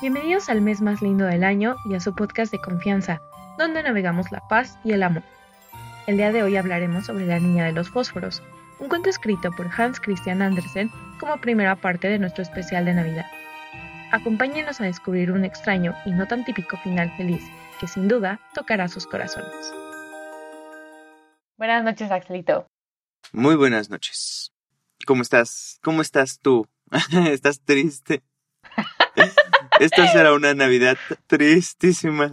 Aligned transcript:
Bienvenidos 0.00 0.48
al 0.48 0.62
mes 0.62 0.80
más 0.80 1.02
lindo 1.02 1.26
del 1.26 1.44
año 1.44 1.76
y 1.84 1.94
a 1.94 2.00
su 2.00 2.14
podcast 2.14 2.50
de 2.50 2.58
confianza, 2.58 3.20
donde 3.58 3.82
navegamos 3.82 4.32
la 4.32 4.40
paz 4.48 4.78
y 4.82 4.92
el 4.92 5.02
amor. 5.02 5.22
El 6.06 6.16
día 6.16 6.32
de 6.32 6.42
hoy 6.42 6.56
hablaremos 6.56 7.04
sobre 7.04 7.26
La 7.26 7.38
Niña 7.38 7.66
de 7.66 7.72
los 7.72 7.90
Fósforos, 7.90 8.42
un 8.78 8.88
cuento 8.88 9.10
escrito 9.10 9.50
por 9.52 9.68
Hans 9.76 10.00
Christian 10.00 10.40
Andersen 10.40 10.90
como 11.18 11.38
primera 11.42 11.76
parte 11.76 12.08
de 12.08 12.18
nuestro 12.18 12.42
especial 12.42 12.86
de 12.86 12.94
Navidad. 12.94 13.26
Acompáñenos 14.10 14.80
a 14.80 14.84
descubrir 14.84 15.32
un 15.32 15.44
extraño 15.44 15.94
y 16.06 16.12
no 16.12 16.26
tan 16.26 16.46
típico 16.46 16.78
final 16.78 17.14
feliz, 17.18 17.42
que 17.78 17.86
sin 17.86 18.08
duda 18.08 18.40
tocará 18.54 18.88
sus 18.88 19.06
corazones. 19.06 19.74
Buenas 21.58 21.84
noches, 21.84 22.10
Axelito. 22.10 22.66
Muy 23.32 23.54
buenas 23.54 23.90
noches. 23.90 24.50
¿Cómo 25.04 25.20
estás? 25.20 25.78
¿Cómo 25.82 26.00
estás 26.00 26.40
tú? 26.40 26.66
¿Estás 27.12 27.60
triste? 27.60 28.22
Esto 29.80 30.06
será 30.08 30.34
una 30.34 30.52
Navidad 30.52 30.98
tristísima. 31.26 32.30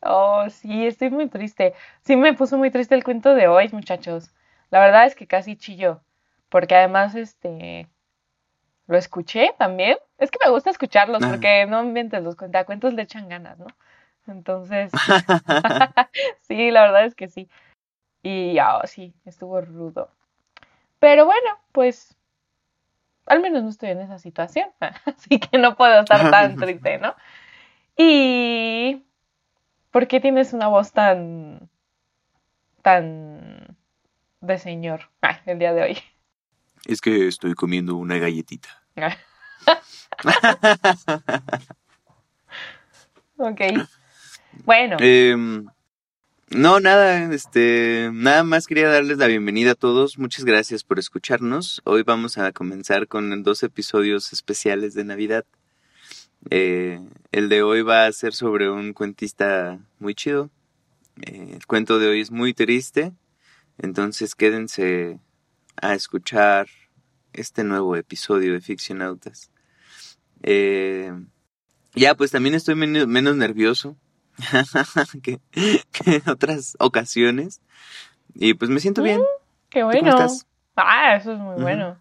Oh, 0.00 0.46
sí, 0.48 0.86
estoy 0.86 1.10
muy 1.10 1.28
triste. 1.28 1.74
Sí, 2.00 2.16
me 2.16 2.32
puso 2.32 2.56
muy 2.56 2.70
triste 2.70 2.94
el 2.94 3.04
cuento 3.04 3.34
de 3.34 3.46
hoy, 3.46 3.68
muchachos. 3.72 4.30
La 4.70 4.80
verdad 4.80 5.04
es 5.04 5.14
que 5.14 5.26
casi 5.26 5.56
chillo. 5.56 6.00
Porque 6.48 6.74
además, 6.74 7.14
este. 7.14 7.88
Lo 8.86 8.96
escuché 8.96 9.54
también. 9.58 9.98
Es 10.16 10.30
que 10.30 10.38
me 10.44 10.50
gusta 10.50 10.70
escucharlos 10.70 11.24
porque 11.24 11.66
no 11.66 11.84
mientes, 11.84 12.22
los 12.22 12.36
cuentacuentos 12.36 12.94
le 12.94 13.02
echan 13.02 13.28
ganas, 13.28 13.58
¿no? 13.58 13.66
Entonces. 14.26 14.90
sí, 16.40 16.70
la 16.70 16.82
verdad 16.82 17.04
es 17.04 17.14
que 17.14 17.28
sí. 17.28 17.50
Y 18.22 18.58
oh, 18.60 18.80
sí, 18.86 19.14
estuvo 19.26 19.60
rudo. 19.60 20.08
Pero 20.98 21.26
bueno, 21.26 21.58
pues 21.72 22.16
al 23.26 23.40
menos 23.40 23.62
no 23.62 23.68
estoy 23.68 23.90
en 23.90 24.00
esa 24.00 24.18
situación, 24.18 24.68
así 25.06 25.38
que 25.38 25.58
no 25.58 25.76
puedo 25.76 26.00
estar 26.00 26.30
tan 26.30 26.56
triste, 26.56 26.98
¿no? 26.98 27.14
Y 27.96 29.04
¿por 29.90 30.08
qué 30.08 30.20
tienes 30.20 30.52
una 30.52 30.68
voz 30.68 30.92
tan 30.92 31.68
tan 32.82 33.76
de 34.40 34.58
señor 34.58 35.10
ah, 35.22 35.40
el 35.46 35.58
día 35.58 35.72
de 35.72 35.82
hoy? 35.82 35.98
Es 36.86 37.00
que 37.00 37.28
estoy 37.28 37.54
comiendo 37.54 37.96
una 37.96 38.18
galletita. 38.18 38.82
ok. 43.36 43.60
Bueno. 44.66 44.98
Eh, 45.00 45.34
no, 46.54 46.80
nada, 46.80 47.32
este, 47.32 48.10
nada 48.12 48.44
más 48.44 48.66
quería 48.66 48.88
darles 48.88 49.18
la 49.18 49.26
bienvenida 49.26 49.72
a 49.72 49.74
todos. 49.74 50.18
Muchas 50.18 50.44
gracias 50.44 50.84
por 50.84 50.98
escucharnos. 50.98 51.80
Hoy 51.84 52.02
vamos 52.02 52.38
a 52.38 52.52
comenzar 52.52 53.08
con 53.08 53.42
dos 53.42 53.62
episodios 53.62 54.32
especiales 54.32 54.94
de 54.94 55.04
Navidad. 55.04 55.44
Eh, 56.50 57.00
el 57.30 57.48
de 57.48 57.62
hoy 57.62 57.82
va 57.82 58.06
a 58.06 58.12
ser 58.12 58.34
sobre 58.34 58.70
un 58.70 58.92
cuentista 58.92 59.78
muy 59.98 60.14
chido. 60.14 60.50
Eh, 61.22 61.52
el 61.54 61.66
cuento 61.66 61.98
de 61.98 62.08
hoy 62.08 62.20
es 62.20 62.30
muy 62.30 62.54
triste, 62.54 63.12
entonces 63.78 64.34
quédense 64.34 65.20
a 65.76 65.94
escuchar 65.94 66.66
este 67.32 67.64
nuevo 67.64 67.96
episodio 67.96 68.52
de 68.52 68.60
Ficcionautas. 68.60 69.50
Eh, 70.42 71.12
ya, 71.94 72.14
pues 72.14 72.30
también 72.30 72.54
estoy 72.54 72.74
menos 72.74 73.36
nervioso 73.36 73.96
que, 75.22 75.40
en 76.06 76.28
otras 76.28 76.76
ocasiones. 76.78 77.60
Y 78.34 78.54
pues 78.54 78.70
me 78.70 78.80
siento 78.80 79.02
bien. 79.02 79.20
Mm, 79.20 79.24
qué 79.70 79.82
bueno. 79.84 80.16
Ah, 80.76 81.16
eso 81.16 81.32
es 81.32 81.38
muy 81.38 81.60
bueno. 81.60 81.98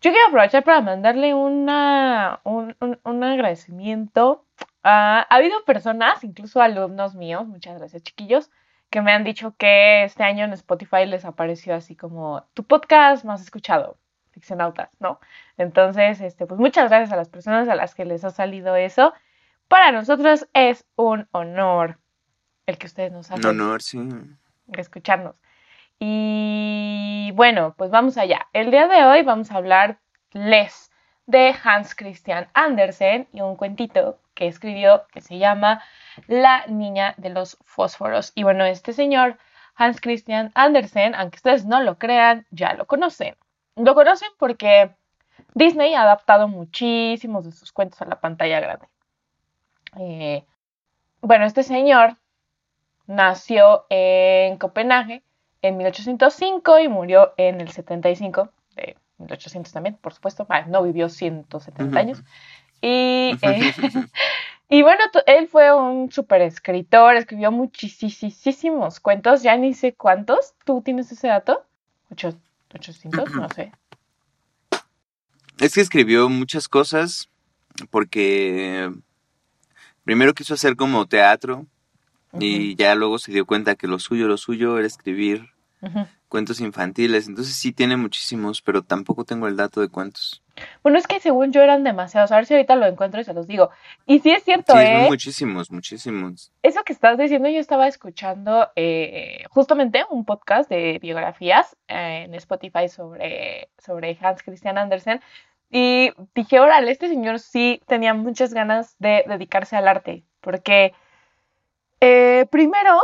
Yo 0.00 0.10
quiero 0.10 0.28
aprovechar 0.28 0.64
para 0.64 0.82
mandarle 0.82 1.32
una, 1.32 2.40
un, 2.44 2.76
un, 2.80 3.24
agradecimiento. 3.24 4.44
ha 4.82 5.22
habido 5.30 5.64
personas, 5.64 6.22
incluso 6.24 6.60
alumnos 6.60 7.14
míos, 7.14 7.46
muchas 7.46 7.78
gracias 7.78 8.02
chiquillos, 8.02 8.50
que 8.90 9.00
me 9.00 9.12
han 9.12 9.24
dicho 9.24 9.54
que 9.56 10.04
este 10.04 10.22
año 10.22 10.44
en 10.44 10.52
Spotify 10.52 11.06
les 11.06 11.24
apareció 11.24 11.74
así 11.74 11.96
como 11.96 12.44
tu 12.52 12.64
podcast 12.64 13.24
más 13.24 13.40
escuchado, 13.40 13.96
Ficcionautas, 14.32 14.90
¿no? 15.00 15.20
Entonces, 15.56 16.20
este, 16.20 16.46
pues 16.46 16.60
muchas 16.60 16.90
gracias 16.90 17.10
a 17.12 17.16
las 17.16 17.30
personas 17.30 17.68
a 17.68 17.74
las 17.74 17.94
que 17.94 18.04
les 18.04 18.24
ha 18.24 18.30
salido 18.30 18.76
eso. 18.76 19.14
Para 19.74 19.90
nosotros 19.90 20.46
es 20.52 20.86
un 20.94 21.26
honor 21.32 21.98
el 22.64 22.78
que 22.78 22.86
ustedes 22.86 23.10
nos 23.10 23.28
hacen. 23.28 23.44
Un 23.44 23.60
honor, 23.60 23.82
sí. 23.82 23.98
Escucharnos. 24.72 25.42
Y 25.98 27.32
bueno, 27.34 27.74
pues 27.76 27.90
vamos 27.90 28.16
allá. 28.16 28.46
El 28.52 28.70
día 28.70 28.86
de 28.86 29.04
hoy 29.04 29.22
vamos 29.22 29.50
a 29.50 29.56
hablar 29.56 29.98
les 30.30 30.92
de 31.26 31.56
Hans 31.64 31.96
Christian 31.96 32.46
Andersen 32.54 33.26
y 33.32 33.40
un 33.40 33.56
cuentito 33.56 34.20
que 34.34 34.46
escribió 34.46 35.08
que 35.12 35.20
se 35.20 35.38
llama 35.38 35.82
La 36.28 36.64
niña 36.68 37.14
de 37.16 37.30
los 37.30 37.58
fósforos. 37.64 38.30
Y 38.36 38.44
bueno, 38.44 38.64
este 38.64 38.92
señor 38.92 39.38
Hans 39.74 40.00
Christian 40.00 40.52
Andersen, 40.54 41.16
aunque 41.16 41.38
ustedes 41.38 41.66
no 41.66 41.82
lo 41.82 41.98
crean, 41.98 42.46
ya 42.52 42.74
lo 42.74 42.86
conocen. 42.86 43.34
Lo 43.74 43.96
conocen 43.96 44.28
porque 44.38 44.94
Disney 45.54 45.94
ha 45.94 46.02
adaptado 46.02 46.46
muchísimos 46.46 47.44
de 47.44 47.50
sus 47.50 47.72
cuentos 47.72 48.00
a 48.02 48.04
la 48.04 48.20
pantalla 48.20 48.60
grande. 48.60 48.86
Eh, 49.98 50.44
bueno, 51.20 51.44
este 51.44 51.62
señor 51.62 52.16
nació 53.06 53.86
en 53.90 54.56
Copenhague 54.58 55.22
en 55.62 55.76
1805 55.76 56.80
y 56.80 56.88
murió 56.88 57.32
en 57.36 57.60
el 57.60 57.70
75, 57.70 58.50
de 58.76 58.96
1800 59.18 59.72
también, 59.72 59.96
por 59.96 60.12
supuesto, 60.12 60.46
ah, 60.48 60.62
no 60.66 60.82
vivió 60.82 61.08
170 61.08 61.98
años. 61.98 62.22
Y, 62.82 63.32
eh, 63.40 63.72
y 64.68 64.82
bueno, 64.82 65.02
él 65.26 65.48
fue 65.48 65.74
un 65.74 66.12
super 66.12 66.42
escritor, 66.42 67.16
escribió 67.16 67.50
muchísimos 67.50 69.00
cuentos, 69.00 69.42
ya 69.42 69.56
ni 69.56 69.72
sé 69.72 69.94
cuántos. 69.94 70.54
¿Tú 70.64 70.82
tienes 70.82 71.10
ese 71.10 71.28
dato? 71.28 71.64
¿800? 72.10 73.30
No 73.30 73.48
sé. 73.48 73.72
Es 75.60 75.74
que 75.74 75.80
escribió 75.80 76.28
muchas 76.28 76.68
cosas 76.68 77.30
porque 77.90 78.90
primero 80.04 80.34
quiso 80.34 80.54
hacer 80.54 80.76
como 80.76 81.06
teatro 81.06 81.66
y 82.38 82.74
ya 82.76 82.94
luego 82.94 83.18
se 83.18 83.32
dio 83.32 83.46
cuenta 83.46 83.76
que 83.76 83.86
lo 83.86 83.98
suyo, 83.98 84.26
lo 84.26 84.36
suyo 84.36 84.78
era 84.78 84.86
escribir 84.86 85.50
cuentos 86.28 86.60
infantiles. 86.60 87.28
Entonces 87.28 87.54
sí 87.54 87.72
tiene 87.72 87.96
muchísimos, 87.96 88.60
pero 88.62 88.82
tampoco 88.82 89.24
tengo 89.24 89.46
el 89.46 89.56
dato 89.56 89.80
de 89.80 89.88
cuántos. 89.88 90.42
Bueno, 90.82 90.98
es 90.98 91.06
que 91.06 91.20
según 91.20 91.52
yo 91.52 91.62
eran 91.62 91.84
demasiados. 91.84 92.32
A 92.32 92.36
ver 92.36 92.46
si 92.46 92.54
ahorita 92.54 92.76
lo 92.76 92.86
encuentro 92.86 93.20
y 93.20 93.24
se 93.24 93.34
los 93.34 93.46
digo. 93.46 93.70
Y 94.06 94.20
sí 94.20 94.30
es 94.30 94.42
cierto, 94.44 94.72
sí, 94.72 94.80
¿eh? 94.80 95.06
muchísimos, 95.08 95.70
muchísimos. 95.70 96.52
Eso 96.62 96.82
que 96.84 96.92
estás 96.92 97.18
diciendo, 97.18 97.48
yo 97.48 97.60
estaba 97.60 97.86
escuchando 97.86 98.68
eh, 98.76 99.44
justamente 99.50 100.04
un 100.10 100.24
podcast 100.24 100.68
de 100.68 100.98
biografías 101.00 101.76
eh, 101.88 102.24
en 102.26 102.34
Spotify 102.34 102.88
sobre, 102.88 103.68
sobre 103.78 104.18
Hans 104.20 104.42
Christian 104.42 104.78
Andersen. 104.78 105.20
Y 105.76 106.12
dije, 106.36 106.60
órale, 106.60 106.92
este 106.92 107.08
señor 107.08 107.40
sí 107.40 107.82
tenía 107.88 108.14
muchas 108.14 108.54
ganas 108.54 108.94
de 109.00 109.24
dedicarse 109.26 109.74
al 109.74 109.88
arte, 109.88 110.22
porque 110.40 110.94
eh, 111.98 112.46
primero 112.48 113.00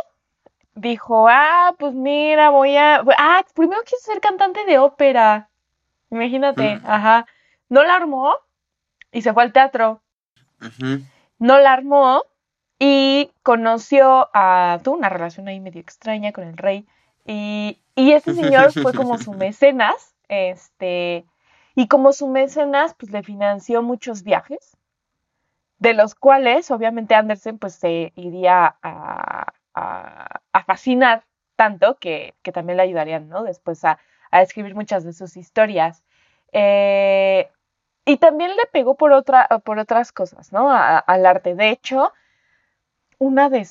dijo, 0.76 1.26
ah, 1.28 1.74
pues 1.80 1.94
mira, 1.94 2.50
voy 2.50 2.76
a... 2.76 3.02
Ah, 3.18 3.44
primero 3.56 3.82
quiso 3.82 3.96
ser 4.02 4.20
cantante 4.20 4.64
de 4.66 4.78
ópera. 4.78 5.48
Imagínate, 6.10 6.76
mm. 6.76 6.82
ajá. 6.86 7.26
No 7.68 7.82
la 7.82 7.96
armó 7.96 8.36
y 9.10 9.22
se 9.22 9.32
fue 9.32 9.42
al 9.42 9.52
teatro. 9.52 10.00
No 11.40 11.58
la 11.58 11.72
armó 11.72 12.22
y 12.78 13.32
conoció 13.42 14.30
a... 14.32 14.78
Tuvo 14.84 14.94
una 14.94 15.08
relación 15.08 15.48
ahí 15.48 15.58
medio 15.58 15.80
extraña 15.80 16.30
con 16.30 16.44
el 16.44 16.56
rey. 16.56 16.86
Y, 17.26 17.80
y 17.96 18.12
ese 18.12 18.32
señor 18.32 18.70
fue 18.80 18.94
como 18.94 19.18
su 19.18 19.32
mecenas, 19.34 20.14
este 20.28 21.24
y 21.80 21.88
como 21.88 22.12
su 22.12 22.28
mecenas, 22.28 22.92
pues 22.92 23.10
le 23.10 23.22
financió 23.22 23.82
muchos 23.82 24.22
viajes, 24.22 24.76
de 25.78 25.94
los 25.94 26.14
cuales 26.14 26.70
obviamente 26.70 27.14
Andersen 27.14 27.58
pues 27.58 27.74
se 27.74 28.12
iría 28.16 28.76
a, 28.82 29.46
fascinar 30.66 31.24
tanto 31.56 31.96
que, 31.96 32.34
también 32.52 32.76
le 32.76 32.82
ayudarían, 32.82 33.30
¿no? 33.30 33.44
Después 33.44 33.82
a, 33.86 33.98
escribir 34.30 34.74
muchas 34.74 35.04
de 35.04 35.14
sus 35.14 35.38
historias. 35.38 36.04
Eh, 36.52 37.50
y 38.04 38.18
también 38.18 38.50
le 38.56 38.66
pegó 38.70 38.96
por, 38.96 39.12
otra, 39.12 39.48
por 39.64 39.78
otras 39.78 40.12
cosas, 40.12 40.52
¿no? 40.52 40.70
al 40.70 41.24
arte. 41.24 41.54
De 41.54 41.70
hecho, 41.70 42.12
una 43.16 43.48
de, 43.48 43.66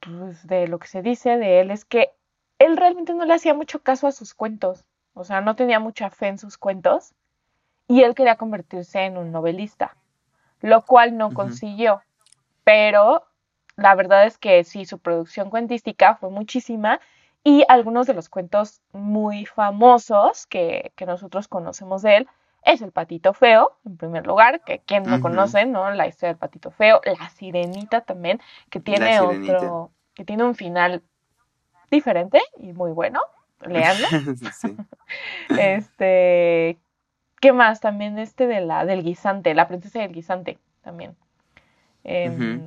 pues, 0.00 0.46
de 0.46 0.68
lo 0.68 0.78
que 0.78 0.88
se 0.88 1.00
dice 1.00 1.38
de 1.38 1.60
él 1.60 1.70
es 1.70 1.86
que 1.86 2.12
él 2.58 2.76
realmente 2.76 3.14
no 3.14 3.24
le 3.24 3.32
hacía 3.32 3.54
mucho 3.54 3.82
caso 3.82 4.06
a 4.06 4.12
sus 4.12 4.34
cuentos 4.34 4.84
o 5.18 5.24
sea, 5.24 5.40
no 5.40 5.56
tenía 5.56 5.80
mucha 5.80 6.10
fe 6.10 6.28
en 6.28 6.38
sus 6.38 6.56
cuentos 6.56 7.14
y 7.88 8.02
él 8.02 8.14
quería 8.14 8.36
convertirse 8.36 9.00
en 9.00 9.16
un 9.16 9.32
novelista, 9.32 9.96
lo 10.60 10.82
cual 10.82 11.16
no 11.16 11.32
consiguió, 11.34 12.02
pero 12.64 13.24
la 13.76 13.94
verdad 13.94 14.26
es 14.26 14.38
que 14.38 14.62
sí, 14.64 14.84
su 14.84 14.98
producción 14.98 15.50
cuentística 15.50 16.14
fue 16.14 16.30
muchísima 16.30 17.00
y 17.42 17.64
algunos 17.68 18.06
de 18.06 18.14
los 18.14 18.28
cuentos 18.28 18.80
muy 18.92 19.44
famosos 19.46 20.46
que, 20.46 20.92
nosotros 21.06 21.48
conocemos 21.48 22.02
de 22.02 22.18
él 22.18 22.28
es 22.62 22.82
el 22.82 22.92
patito 22.92 23.32
feo, 23.32 23.76
en 23.86 23.96
primer 23.96 24.26
lugar, 24.26 24.60
que 24.62 24.80
quien 24.80 25.04
no 25.04 25.14
Ujú. 25.14 25.22
conoce, 25.22 25.64
¿no? 25.64 25.90
La 25.92 26.06
historia 26.06 26.30
del 26.30 26.38
patito 26.38 26.70
feo, 26.70 27.00
la 27.04 27.30
sirenita 27.30 28.02
también, 28.02 28.40
que 28.68 28.80
tiene 28.80 29.20
otro, 29.20 29.90
que 30.14 30.24
tiene 30.24 30.44
un 30.44 30.54
final 30.54 31.02
diferente 31.90 32.42
y 32.58 32.72
muy 32.72 32.90
bueno. 32.90 33.20
Leanlo. 33.66 34.06
sí. 34.60 34.76
Este, 35.58 36.78
¿qué 37.40 37.52
más? 37.52 37.80
También 37.80 38.18
este 38.18 38.46
de 38.46 38.60
la 38.60 38.84
del 38.84 39.02
guisante, 39.02 39.54
la 39.54 39.68
princesa 39.68 40.00
del 40.00 40.12
guisante 40.12 40.58
también. 40.82 41.16
Em, 42.04 42.62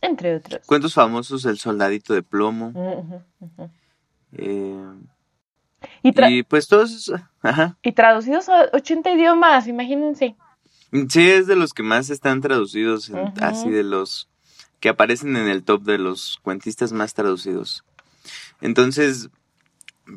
Entre 0.00 0.36
otros. 0.36 0.66
Cuentos 0.66 0.94
famosos, 0.94 1.44
El 1.44 1.58
soldadito 1.58 2.14
de 2.14 2.22
plomo. 2.22 2.68
Ujú, 2.68 3.22
ujú. 3.40 3.70
eh, 4.32 4.94
Y, 6.02 6.38
y 6.38 6.42
pues 6.42 6.68
todos, 6.68 7.12
ajá. 7.42 7.76
y 7.82 7.92
traducidos 7.92 8.48
a 8.48 8.68
80 8.72 9.10
idiomas, 9.10 9.66
imagínense. 9.66 10.36
Sí, 11.08 11.30
es 11.30 11.46
de 11.46 11.56
los 11.56 11.72
que 11.72 11.82
más 11.82 12.10
están 12.10 12.40
traducidos, 12.40 13.10
en- 13.10 13.32
así 13.42 13.70
de 13.70 13.82
los 13.84 14.28
que 14.80 14.88
aparecen 14.88 15.36
en 15.36 15.48
el 15.48 15.62
top 15.62 15.82
de 15.82 15.98
los 15.98 16.38
cuentistas 16.42 16.92
más 16.92 17.12
traducidos. 17.14 17.84
Entonces, 18.60 19.28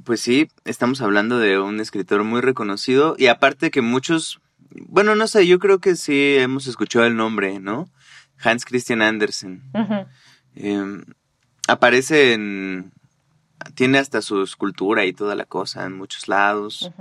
pues 0.04 0.22
sí, 0.22 0.48
estamos 0.66 1.01
hablando 1.01 1.40
de 1.40 1.60
un 1.60 1.80
escritor 1.80 2.24
muy 2.24 2.42
reconocido 2.42 3.16
y 3.18 3.28
aparte 3.28 3.72
que 3.72 3.81
muchos, 3.81 4.40
bueno, 4.69 5.16
no 5.16 5.28
sé, 5.28 5.45
yo 5.48 5.60
creo 5.60 5.80
que 5.80 5.95
sí 5.95 6.36
hemos 6.38 6.68
escuchado 6.68 7.06
el 7.06 7.16
nombre, 7.16 7.60
¿no? 7.60 7.90
Hans 8.42 8.66
Christian 8.66 9.01
Andersen. 9.01 9.63
Eh, 10.56 11.01
aparece 11.68 12.34
en... 12.34 12.92
Tiene 13.75 13.98
hasta 13.98 14.22
su 14.22 14.44
escultura 14.44 15.06
y 15.06 15.13
toda 15.13 15.36
la 15.36 15.45
cosa 15.45 15.86
en 15.86 15.94
muchos 15.94 16.28
lados. 16.28 16.92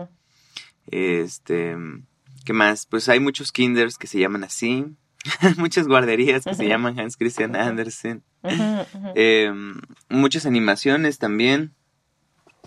Este, 0.87 1.77
¿qué 2.45 2.53
más? 2.53 2.87
Pues 2.87 3.09
hay 3.09 3.19
muchos 3.19 3.51
kinders 3.51 3.99
que 3.99 4.07
se 4.07 4.21
llaman 4.21 4.45
así. 4.45 4.87
Muchas 5.57 5.87
guarderías 5.87 6.45
que 6.45 6.55
se 6.55 6.67
llaman 6.67 6.99
Hans 6.99 7.17
Christian 7.17 7.55
Andersen. 7.55 8.25
Eh, 9.15 9.53
muchas 10.09 10.47
animaciones 10.47 11.19
también. 11.19 11.75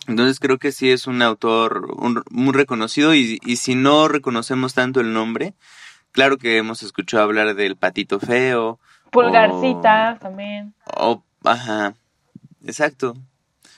Entonces 0.07 0.40
creo 0.40 0.57
que 0.60 0.72
sí 0.72 0.92
es 0.92 1.07
un 1.07 1.22
autor 1.22 1.92
un- 1.98 2.24
muy 2.30 2.54
reconocido 2.54 3.13
y, 3.16 3.40
y 3.44 3.56
si 3.57 3.75
no 3.75 4.07
reconocemos 4.07 4.74
tanto 4.74 5.00
el 5.00 5.13
nombre, 5.13 5.54
claro 6.12 6.38
que 6.38 6.57
hemos 6.57 6.84
escuchado 6.84 7.24
hablar 7.24 7.56
del 7.56 7.75
patito 7.75 8.19
feo 8.19 8.80
Pulgarcita 9.12 10.18
también. 10.19 10.74
o... 10.98 11.24
Ajá, 11.44 11.94
exacto. 12.66 13.16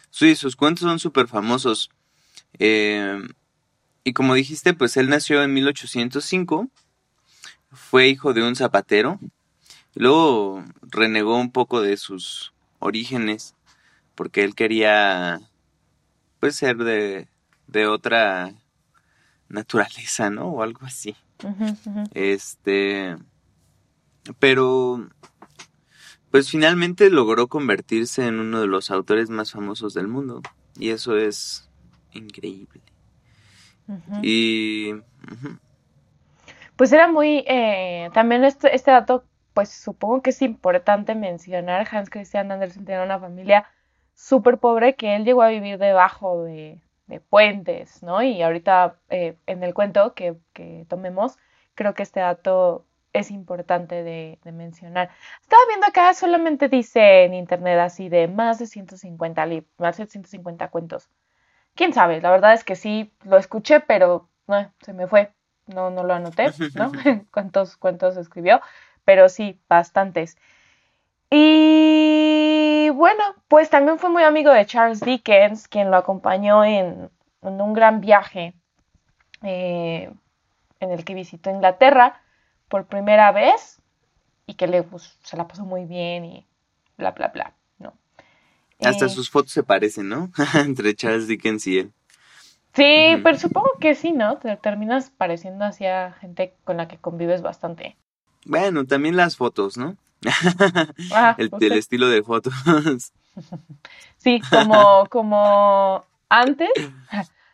Sí, 0.09 0.35
sus 0.35 0.56
cuentos 0.56 0.81
son 0.83 1.00
súper 1.00 1.27
famosos. 1.27 1.89
Eh, 2.59 3.19
y 4.06 4.13
como 4.13 4.33
dijiste, 4.35 4.74
pues 4.74 4.95
él 4.95 5.09
nació 5.09 5.44
en 5.44 5.53
1805, 5.53 6.69
fue 7.71 8.07
hijo 8.07 8.33
de 8.33 8.41
un 8.47 8.56
zapatero, 8.56 9.19
luego 9.95 10.63
renegó 10.81 11.38
un 11.38 11.51
poco 11.51 11.81
de 11.81 11.97
sus 11.97 12.53
orígenes, 12.79 13.53
porque 14.15 14.44
él 14.45 14.56
quería, 14.56 15.41
pues, 16.39 16.56
ser 16.56 16.78
de, 16.78 17.28
de 17.68 17.88
otra 17.88 18.54
naturaleza, 19.50 20.30
¿no? 20.30 20.48
O 20.48 20.63
algo 20.63 20.86
así. 20.86 21.16
Este, 22.13 23.18
pero, 24.39 25.07
pues 26.31 26.50
finalmente 26.50 27.10
logró 27.10 27.48
convertirse 27.48 28.28
en 28.28 28.39
uno 28.39 28.62
de 28.62 28.68
los 28.68 28.92
autores 28.92 29.30
más 29.30 29.51
famosos 29.51 29.94
del 29.94 30.07
mundo. 30.07 30.42
Y 30.78 30.89
eso 30.89 31.18
es 31.18 31.69
increíble. 32.13 32.81
Y, 34.22 34.94
Pues 36.75 36.92
era 36.92 37.07
muy, 37.07 37.44
eh, 37.48 38.10
también 38.13 38.44
este, 38.44 38.75
este 38.75 38.92
dato, 38.92 39.25
pues 39.54 39.69
supongo 39.69 40.22
que 40.22 40.30
es 40.31 40.42
importante 40.42 41.16
mencionar, 41.16 41.88
Hans 41.89 42.10
Christian 42.10 42.51
Andersen 42.51 42.86
tenía 42.86 43.04
una 43.04 43.19
familia 43.19 43.66
súper 44.17 44.59
pobre 44.59 44.95
que 44.97 45.15
él 45.15 45.25
llegó 45.25 45.43
a 45.43 45.49
vivir 45.49 45.79
debajo 45.79 46.43
de, 46.45 46.81
de 47.07 47.21
puentes, 47.21 48.03
¿no? 48.03 48.23
Y 48.23 48.43
ahorita 48.43 48.99
eh, 49.09 49.37
en 49.47 49.63
el 49.63 49.75
cuento 49.75 50.15
que, 50.15 50.37
que 50.53 50.85
tomemos, 50.89 51.37
creo 51.75 51.95
que 51.95 52.03
este 52.03 52.21
dato 52.21 52.85
es 53.13 53.31
importante 53.31 54.03
de, 54.03 54.39
de 54.43 54.53
mencionar. 54.53 55.11
Estaba 55.41 55.61
viendo 55.69 55.87
acá, 55.87 56.13
solamente 56.15 56.69
dice 56.69 57.25
en 57.25 57.35
internet 57.35 57.79
así 57.79 58.09
de 58.09 58.27
más 58.29 58.59
de 58.59 58.67
150 58.67 59.45
lib- 59.47 59.67
más 59.79 59.97
de 59.97 60.07
150 60.07 60.69
cuentos. 60.69 61.09
Quién 61.75 61.93
sabe, 61.93 62.21
la 62.21 62.31
verdad 62.31 62.53
es 62.53 62.63
que 62.65 62.75
sí 62.75 63.13
lo 63.25 63.37
escuché, 63.37 63.81
pero 63.81 64.29
no, 64.47 64.73
se 64.81 64.93
me 64.93 65.07
fue. 65.07 65.33
No, 65.67 65.91
no 65.91 66.03
lo 66.05 66.13
anoté, 66.15 66.57
¿no? 66.75 66.91
cuántos 67.31 67.77
cuentos 67.77 68.17
escribió, 68.17 68.61
pero 69.05 69.29
sí, 69.29 69.61
bastantes. 69.69 70.37
Y 71.29 72.46
bueno, 72.89 73.24
pues 73.48 73.69
también 73.69 74.00
fue 74.00 74.10
muy 74.10 74.24
amigo 74.24 74.51
de 74.51 74.66
Charles 74.66 75.00
Dickens, 75.00 75.68
quien 75.68 75.92
lo 75.92 75.98
acompañó 75.98 76.63
en, 76.63 77.10
en 77.42 77.62
un 77.62 77.74
gran 77.74 78.01
viaje 78.01 78.54
eh, 79.44 80.12
en 80.80 80.92
el 80.92 81.04
que 81.04 81.13
visitó 81.13 81.50
Inglaterra 81.50 82.22
por 82.68 82.86
primera 82.86 83.31
vez 83.31 83.81
y 84.45 84.56
que 84.56 84.68
le 84.68 84.84
pues, 84.84 85.18
se 85.24 85.38
la 85.38 85.48
pasó 85.48 85.66
muy 85.66 85.86
bien 85.86 86.25
y 86.25 86.48
bla, 86.98 87.12
bla, 87.12 87.30
bla, 87.30 87.54
¿no? 87.80 87.94
hasta 88.84 89.06
Eh, 89.06 89.10
sus 89.10 89.30
fotos 89.30 89.51
se 89.51 89.63
parecen, 89.63 90.10
¿no? 90.10 90.31
Entre 90.56 90.95
Charles 90.95 91.28
Dickens 91.28 91.68
y 91.68 91.80
él. 91.80 91.94
Sí, 92.74 93.19
pero 93.24 93.38
supongo 93.38 93.72
que 93.80 93.95
sí, 93.95 94.12
¿no? 94.12 94.38
Te 94.38 94.56
terminas 94.57 95.10
pareciendo 95.10 95.66
así 95.66 95.86
a 95.86 96.13
gente 96.13 96.54
con 96.63 96.78
la 96.78 96.88
que 96.88 96.98
convives 96.98 97.42
bastante. 97.42 97.98
Bueno, 98.45 98.86
también 98.86 99.16
las 99.18 99.36
fotos, 99.36 99.78
¿no? 99.78 99.98
Ah, 101.13 101.35
El, 101.37 101.51
estilo 101.73 102.07
de 102.09 102.23
fotos. 102.23 102.53
Sí, 104.17 104.41
como, 104.49 105.05
como 105.09 106.03
antes, 106.27 106.69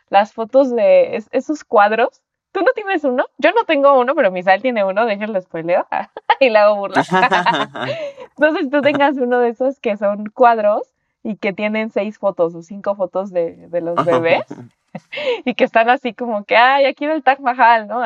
las 0.08 0.32
fotos 0.32 0.74
de 0.74 1.16
es- 1.16 1.28
esos 1.30 1.62
cuadros. 1.62 2.22
¿Tú 2.52 2.60
no 2.60 2.68
tienes 2.74 3.04
uno? 3.04 3.26
Yo 3.38 3.50
no 3.52 3.64
tengo 3.64 3.98
uno, 3.98 4.14
pero 4.14 4.30
Misael 4.30 4.62
tiene 4.62 4.82
uno, 4.84 5.04
de 5.04 5.14
hecho 5.14 5.26
lo 5.26 5.40
spoileo 5.40 5.86
y 6.40 6.48
le 6.50 6.58
hago 6.58 6.76
burla. 6.76 7.02
Entonces 8.38 8.70
tú 8.70 8.80
tengas 8.80 9.16
uno 9.18 9.40
de 9.40 9.50
esos 9.50 9.78
que 9.80 9.96
son 9.96 10.26
cuadros 10.30 10.82
y 11.22 11.36
que 11.36 11.52
tienen 11.52 11.90
seis 11.90 12.18
fotos 12.18 12.54
o 12.54 12.62
cinco 12.62 12.94
fotos 12.94 13.30
de, 13.30 13.68
de 13.68 13.80
los 13.80 14.02
bebés 14.04 14.44
y 15.44 15.54
que 15.54 15.64
están 15.64 15.88
así 15.90 16.14
como 16.14 16.44
que, 16.44 16.56
ay, 16.56 16.86
aquí 16.86 17.04
el 17.04 17.22
Taj 17.22 17.40
Mahal, 17.40 17.88
¿no? 17.88 18.00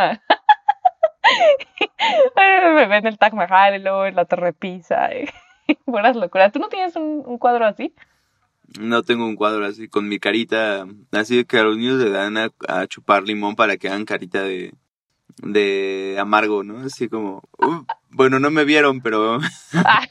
Me 2.37 2.87
ven 2.87 3.07
el 3.07 3.19
Taj 3.19 3.33
Mahal 3.33 3.77
y 3.77 3.79
luego 3.83 4.07
en 4.07 4.17
la 4.17 4.25
Torre 4.25 4.53
Pisa 4.53 5.11
y 5.69 5.79
buenas 5.87 6.17
locuras. 6.17 6.53
¿Tú 6.53 6.59
no 6.59 6.69
tienes 6.69 6.97
un, 6.97 7.23
un 7.27 7.39
cuadro 7.39 7.67
así? 7.67 7.95
No 8.79 9.03
tengo 9.03 9.25
un 9.27 9.37
cuadro 9.37 9.65
así 9.65 9.89
con 9.89 10.09
mi 10.09 10.19
carita, 10.19 10.87
así 11.13 11.45
que 11.47 11.59
a 11.59 11.63
los 11.63 11.77
niños 11.79 11.99
le 11.99 12.11
dan 12.11 12.37
a, 12.37 12.51
a 12.69 12.87
chupar 12.87 13.23
limón 13.23 13.57
para 13.57 13.79
que 13.79 13.89
hagan 13.89 14.05
carita 14.05 14.43
de, 14.43 14.75
de 15.39 16.17
amargo, 16.21 16.63
¿no? 16.65 16.85
Así 16.85 17.09
como, 17.09 17.43
"Uh, 17.59 17.85
bueno, 18.11 18.39
no 18.39 18.51
me 18.51 18.65
vieron, 18.65 19.01
pero 19.01 19.39
Ah, 19.75 20.07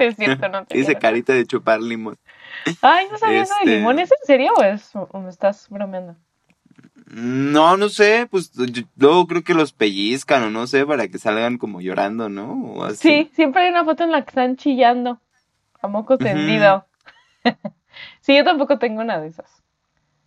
es 0.00 0.16
cierto, 0.16 0.48
no 0.48 0.64
te 0.64 0.82
quiero. 0.82 0.98
carita 0.98 1.34
de 1.34 1.44
chupar 1.46 1.80
limón. 1.82 2.18
Ay, 2.80 3.06
¿no 3.10 3.18
sabías 3.18 3.48
eso 3.50 3.54
de 3.56 3.60
Este- 3.64 3.76
limón? 3.76 3.98
¿Es 3.98 4.10
en 4.10 4.26
serio 4.26 4.52
o, 4.56 4.62
es, 4.62 4.90
o 4.94 5.20
me 5.20 5.28
estás 5.28 5.68
bromeando? 5.68 6.16
No, 7.12 7.76
no 7.76 7.88
sé, 7.88 8.28
pues 8.30 8.52
yo- 8.52 8.84
luego 8.96 9.26
creo 9.26 9.42
que 9.42 9.52
los 9.54 9.72
pellizcan 9.72 10.44
o 10.44 10.50
no 10.50 10.66
sé, 10.68 10.86
para 10.86 11.08
que 11.08 11.18
salgan 11.18 11.58
como 11.58 11.80
llorando, 11.80 12.28
¿no? 12.28 12.52
O 12.52 12.84
así. 12.84 12.96
Sí, 13.24 13.30
siempre 13.34 13.62
hay 13.62 13.70
una 13.70 13.84
foto 13.84 14.04
en 14.04 14.12
la 14.12 14.22
que 14.22 14.30
están 14.30 14.56
chillando 14.56 15.20
a 15.82 15.88
moco 15.88 16.18
tendido. 16.18 16.86
Sí, 18.20 18.36
yo 18.36 18.44
tampoco 18.44 18.78
tengo 18.78 19.00
una 19.00 19.18
de 19.20 19.28
esas. 19.28 19.62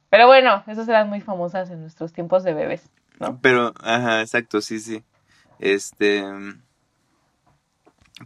Pero 0.09 0.27
bueno, 0.27 0.63
esas 0.67 0.87
eran 0.89 1.09
muy 1.09 1.21
famosas 1.21 1.69
en 1.69 1.79
nuestros 1.81 2.11
tiempos 2.11 2.43
de 2.43 2.53
bebés. 2.53 2.89
¿no? 3.19 3.39
Pero, 3.41 3.73
ajá, 3.81 4.21
exacto, 4.21 4.61
sí, 4.61 4.79
sí. 4.79 5.01
Este, 5.59 6.23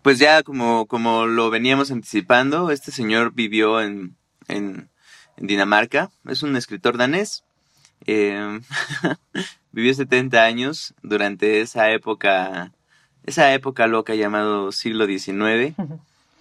pues 0.02 0.20
ya 0.20 0.44
como, 0.44 0.86
como 0.88 1.26
lo 1.28 1.50
veníamos 1.50 1.92
anticipando, 1.92 2.72
este 2.72 2.92
señor 2.92 3.34
vivió 3.34 3.82
en, 3.82 4.16
en, 4.48 4.90
en 5.38 5.48
Dinamarca, 5.48 6.10
es 6.26 6.44
un 6.44 6.56
escritor 6.56 6.98
danés, 6.98 7.44
eh, 8.06 8.60
vivió 9.72 9.94
70 9.94 10.44
años 10.44 10.94
durante 11.01 11.62
esa 11.62 11.89
época, 11.92 12.72
esa 13.25 13.54
época 13.54 13.88
loca 13.88 14.16
llamado 14.16 14.72
siglo 14.72 15.06
XIX. 15.06 15.75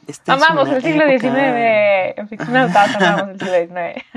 Esta 0.06 0.36
es 0.36 0.42
Amamos 0.42 0.68
una 0.68 0.76
el 0.76 0.82
siglo 0.82 1.02
época- 1.04 1.18
XIX. 1.34 2.18
En 2.18 2.28
ficción 2.28 2.56
Audaz 2.56 2.94
amamos 2.96 3.28
el 3.30 3.40
siglo 3.40 3.52
XIX. 3.76 4.04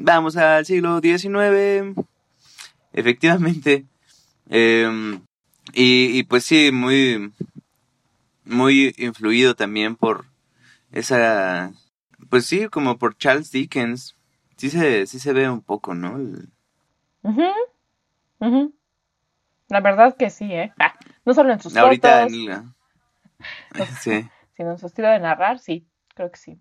Vamos 0.00 0.36
al 0.36 0.64
siglo 0.66 1.00
XIX. 1.00 1.94
Efectivamente. 2.92 3.84
Eh, 4.50 5.18
y, 5.72 6.18
y 6.18 6.22
pues 6.24 6.44
sí, 6.44 6.70
muy, 6.72 7.32
muy 8.44 8.94
influido 8.96 9.54
también 9.54 9.96
por 9.96 10.24
esa, 10.92 11.72
pues 12.30 12.46
sí, 12.46 12.68
como 12.68 12.96
por 12.98 13.16
Charles 13.16 13.50
Dickens. 13.50 14.14
Sí 14.58 14.70
se, 14.70 15.06
sí 15.06 15.18
se 15.18 15.32
ve 15.32 15.48
un 15.48 15.62
poco, 15.62 15.94
¿no? 15.94 16.16
El-. 16.16 16.48
Ujú. 18.40 18.74
La 19.68 19.80
verdad 19.80 20.16
que 20.16 20.30
sí, 20.30 20.52
¿eh? 20.52 20.72
Ah, 20.78 20.94
no 21.24 21.34
solo 21.34 21.52
en 21.52 21.60
sus 21.60 21.76
Ahorita, 21.76 22.20
fotos, 22.20 22.32
en 22.32 22.46
la- 22.46 23.86
sí. 24.00 24.28
sino 24.56 24.72
en 24.72 24.78
su 24.78 24.86
estilo 24.86 25.08
de 25.08 25.20
narrar, 25.20 25.58
sí, 25.58 25.86
creo 26.14 26.30
que 26.30 26.38
sí. 26.38 26.60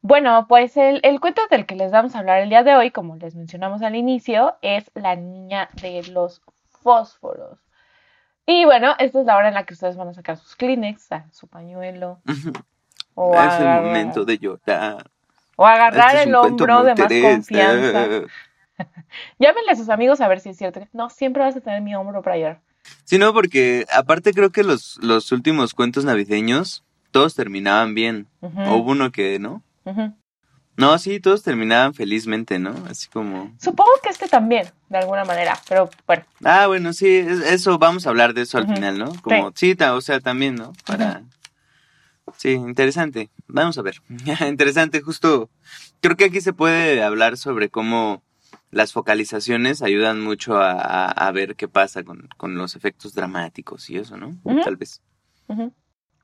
Bueno, 0.00 0.46
pues 0.48 0.76
el, 0.76 1.00
el 1.02 1.20
cuento 1.20 1.42
del 1.50 1.66
que 1.66 1.74
les 1.74 1.90
vamos 1.92 2.14
a 2.14 2.20
hablar 2.20 2.40
el 2.40 2.48
día 2.48 2.62
de 2.62 2.74
hoy, 2.76 2.90
como 2.90 3.16
les 3.16 3.34
mencionamos 3.34 3.82
al 3.82 3.96
inicio, 3.96 4.56
es 4.62 4.90
La 4.94 5.16
niña 5.16 5.68
de 5.80 6.02
los 6.04 6.42
fósforos. 6.82 7.58
Y 8.46 8.64
bueno, 8.64 8.94
esta 8.98 9.20
es 9.20 9.26
la 9.26 9.36
hora 9.36 9.48
en 9.48 9.54
la 9.54 9.64
que 9.64 9.74
ustedes 9.74 9.96
van 9.96 10.08
a 10.08 10.14
sacar 10.14 10.36
sus 10.36 10.54
Kleenex, 10.54 11.08
su 11.32 11.48
pañuelo, 11.48 12.20
o 13.14 13.34
es 13.34 13.54
el 13.58 13.66
momento 13.66 14.24
de 14.24 14.38
llorar. 14.38 15.10
O 15.56 15.66
agarrar 15.66 16.06
Este 16.14 16.22
es 16.22 16.26
el 16.28 16.34
hombro 16.34 16.82
de 16.84 16.94
más 16.94 17.12
confianza. 17.22 18.08
Llámenle 19.38 19.72
a 19.72 19.76
sus 19.76 19.88
amigos 19.88 20.20
a 20.20 20.28
ver 20.28 20.40
si 20.40 20.50
es 20.50 20.56
cierto. 20.58 20.86
No, 20.92 21.08
siempre 21.10 21.42
vas 21.42 21.56
a 21.56 21.60
tener 21.60 21.80
mi 21.82 21.94
hombro 21.94 22.22
para 22.22 22.36
llorar. 22.36 22.60
Sí, 23.04 23.18
no, 23.18 23.32
porque 23.32 23.84
aparte 23.92 24.32
creo 24.32 24.50
que 24.50 24.62
los, 24.62 24.98
los 25.02 25.32
últimos 25.32 25.74
cuentos 25.74 26.04
navideños, 26.04 26.84
todos 27.10 27.34
terminaban 27.34 27.94
bien. 27.94 28.26
O 28.42 28.76
hubo 28.76 28.92
uno 28.92 29.10
que, 29.10 29.38
¿no? 29.38 29.62
No, 30.76 30.98
sí, 30.98 31.20
todos 31.20 31.42
terminaban 31.42 31.94
felizmente, 31.94 32.58
¿no? 32.58 32.74
Así 32.90 33.08
como... 33.08 33.50
Supongo 33.58 33.90
que 34.02 34.10
este 34.10 34.28
también, 34.28 34.66
de 34.90 34.98
alguna 34.98 35.24
manera, 35.24 35.58
pero 35.68 35.88
bueno. 36.06 36.22
Ah, 36.44 36.66
bueno, 36.66 36.92
sí, 36.92 37.08
es- 37.16 37.40
eso, 37.40 37.78
vamos 37.78 38.06
a 38.06 38.10
hablar 38.10 38.34
de 38.34 38.42
eso 38.42 38.58
al 38.58 38.66
final, 38.74 38.98
¿no? 38.98 39.10
Como, 39.22 39.52
sí, 39.54 39.74
ta- 39.74 39.94
o 39.94 40.02
sea, 40.02 40.20
también, 40.20 40.54
¿no? 40.54 40.72
Para... 40.84 41.22
Sí, 42.36 42.52
interesante. 42.52 43.30
Vamos 43.46 43.78
a 43.78 43.82
ver. 43.82 43.96
interesante, 44.48 45.00
justo. 45.00 45.50
Creo 46.00 46.16
que 46.16 46.24
aquí 46.26 46.40
se 46.40 46.52
puede 46.52 47.02
hablar 47.02 47.36
sobre 47.36 47.68
cómo 47.68 48.22
las 48.70 48.92
focalizaciones 48.92 49.82
ayudan 49.82 50.20
mucho 50.22 50.56
a, 50.58 50.72
a- 50.72 51.10
a 51.10 51.32
ver 51.32 51.56
qué 51.56 51.68
pasa 51.68 52.02
con, 52.02 52.28
con 52.36 52.56
los 52.56 52.74
efectos 52.76 53.14
dramáticos 53.14 53.88
y 53.90 53.98
eso, 53.98 54.16
¿no? 54.16 54.36
Tal 54.64 54.76
vez. 54.76 55.00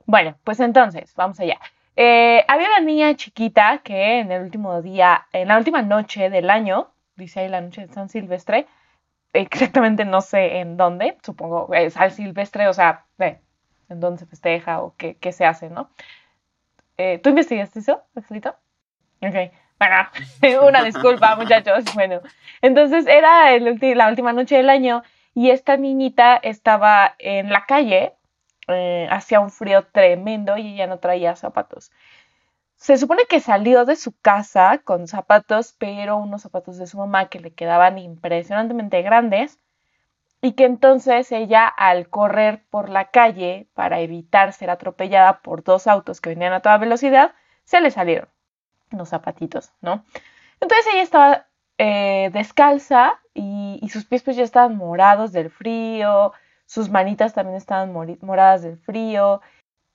Bueno, 0.06 0.36
pues 0.44 0.58
entonces, 0.60 1.12
vamos 1.14 1.38
allá. 1.40 1.58
Eh, 1.94 2.44
había 2.48 2.68
una 2.68 2.80
niña 2.80 3.14
chiquita 3.14 3.78
que 3.84 4.18
en 4.20 4.32
el 4.32 4.42
último 4.42 4.82
día, 4.82 5.26
en 5.32 5.48
la 5.48 5.58
última 5.58 5.82
noche 5.82 6.28
del 6.30 6.50
año, 6.50 6.92
dice 7.16 7.40
ahí 7.40 7.48
la 7.48 7.60
noche 7.60 7.86
de 7.86 7.92
San 7.92 8.08
Silvestre, 8.08 8.66
exactamente 9.32 10.04
no 10.04 10.20
sé 10.20 10.58
en 10.58 10.76
dónde, 10.76 11.16
supongo, 11.22 11.72
es 11.72 11.94
San 11.94 12.10
Silvestre, 12.10 12.66
o 12.68 12.72
sea, 12.72 13.06
eh, 13.18 13.40
en 13.92 14.00
dónde 14.00 14.20
se 14.20 14.26
festeja 14.26 14.82
o 14.82 14.94
qué, 14.96 15.32
se 15.32 15.44
hace, 15.44 15.70
¿no? 15.70 15.90
Eh, 16.96 17.18
¿Tú 17.18 17.30
investigaste 17.30 17.80
eso, 17.80 18.02
Axelito? 18.14 18.56
Ok, 19.20 19.34
bueno, 19.82 20.66
una 20.68 20.84
disculpa, 20.84 21.34
muchachos. 21.36 21.84
Bueno, 21.94 22.20
entonces 22.60 23.06
era 23.06 23.58
la 23.58 24.08
última 24.08 24.32
noche 24.32 24.56
del 24.56 24.70
año 24.70 25.02
y 25.34 25.50
esta 25.50 25.76
niñita 25.76 26.36
estaba 26.36 27.14
en 27.18 27.50
la 27.50 27.66
calle, 27.66 28.14
eh, 28.68 29.08
hacía 29.10 29.40
un 29.40 29.50
frío 29.50 29.84
tremendo 29.90 30.56
y 30.56 30.74
ella 30.74 30.86
no 30.86 30.98
traía 30.98 31.34
zapatos. 31.34 31.90
Se 32.76 32.96
supone 32.96 33.26
que 33.28 33.40
salió 33.40 33.84
de 33.84 33.96
su 33.96 34.16
casa 34.20 34.78
con 34.84 35.08
zapatos, 35.08 35.74
pero 35.78 36.16
unos 36.16 36.42
zapatos 36.42 36.78
de 36.78 36.86
su 36.86 36.98
mamá 36.98 37.28
que 37.28 37.40
le 37.40 37.52
quedaban 37.52 37.98
impresionantemente 37.98 39.02
grandes 39.02 39.58
y 40.42 40.52
que 40.52 40.64
entonces 40.64 41.30
ella 41.30 41.66
al 41.68 42.08
correr 42.08 42.64
por 42.68 42.88
la 42.88 43.10
calle 43.10 43.68
para 43.74 44.00
evitar 44.00 44.52
ser 44.52 44.70
atropellada 44.70 45.40
por 45.40 45.62
dos 45.62 45.86
autos 45.86 46.20
que 46.20 46.30
venían 46.30 46.52
a 46.52 46.60
toda 46.60 46.78
velocidad, 46.78 47.32
se 47.64 47.80
le 47.80 47.92
salieron 47.92 48.28
los 48.90 49.08
zapatitos, 49.08 49.72
¿no? 49.80 50.04
Entonces 50.60 50.92
ella 50.92 51.02
estaba 51.02 51.46
eh, 51.78 52.30
descalza 52.32 53.20
y, 53.32 53.78
y 53.80 53.88
sus 53.88 54.04
pies 54.04 54.24
pues 54.24 54.36
ya 54.36 54.42
estaban 54.42 54.76
morados 54.76 55.32
del 55.32 55.48
frío, 55.48 56.32
sus 56.66 56.90
manitas 56.90 57.34
también 57.34 57.56
estaban 57.56 57.92
moradas 57.92 58.62
del 58.62 58.78
frío. 58.78 59.40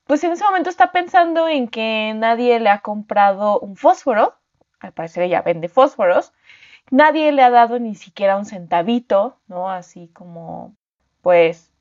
Pues 0.05 0.23
en 0.23 0.31
ese 0.31 0.45
momento 0.45 0.69
está 0.69 0.93
pensando 0.93 1.49
en 1.49 1.67
que 1.67 2.13
nadie 2.15 2.59
le 2.61 2.69
ha 2.69 2.79
comprado 2.79 3.59
un 3.59 3.75
fósforo, 3.75 4.35
al 4.79 4.93
parecer 4.93 5.23
ella 5.23 5.41
vende 5.41 5.67
fósforos, 5.67 6.33
nadie 6.91 7.31
le 7.31 7.43
ha 7.43 7.49
dado 7.49 7.79
ni 7.79 7.95
siquiera 7.95 8.37
un 8.37 8.45
centavito, 8.45 9.39
¿no? 9.47 9.69
Así 9.69 10.09
como, 10.09 10.75
pues, 11.21 11.71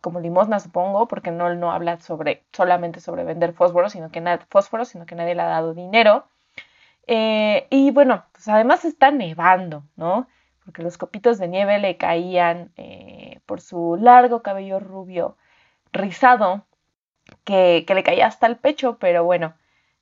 como 0.00 0.20
limosna 0.20 0.60
supongo, 0.60 1.08
porque 1.08 1.30
no, 1.30 1.54
no 1.54 1.72
habla 1.72 1.98
sobre, 2.00 2.44
solamente 2.52 3.00
sobre 3.00 3.24
vender 3.24 3.52
fósforos, 3.54 3.92
sino 3.92 4.10
que, 4.10 4.22
fósforos, 4.48 4.88
sino 4.88 5.06
que 5.06 5.14
nadie 5.14 5.34
le 5.34 5.42
ha 5.42 5.46
dado 5.46 5.74
dinero. 5.74 6.26
Eh, 7.06 7.66
y 7.70 7.90
bueno, 7.90 8.24
pues 8.32 8.48
además 8.48 8.84
está 8.84 9.10
nevando, 9.10 9.84
¿no? 9.96 10.28
Porque 10.64 10.82
los 10.82 10.98
copitos 10.98 11.38
de 11.38 11.48
nieve 11.48 11.78
le 11.78 11.96
caían 11.96 12.72
eh, 12.76 13.40
por 13.46 13.60
su 13.60 13.96
largo 14.00 14.42
cabello 14.42 14.80
rubio 14.80 15.36
rizado 15.92 16.66
que, 17.44 17.84
que 17.86 17.94
le 17.94 18.02
caía 18.02 18.26
hasta 18.26 18.46
el 18.46 18.56
pecho, 18.56 18.98
pero 18.98 19.24
bueno, 19.24 19.54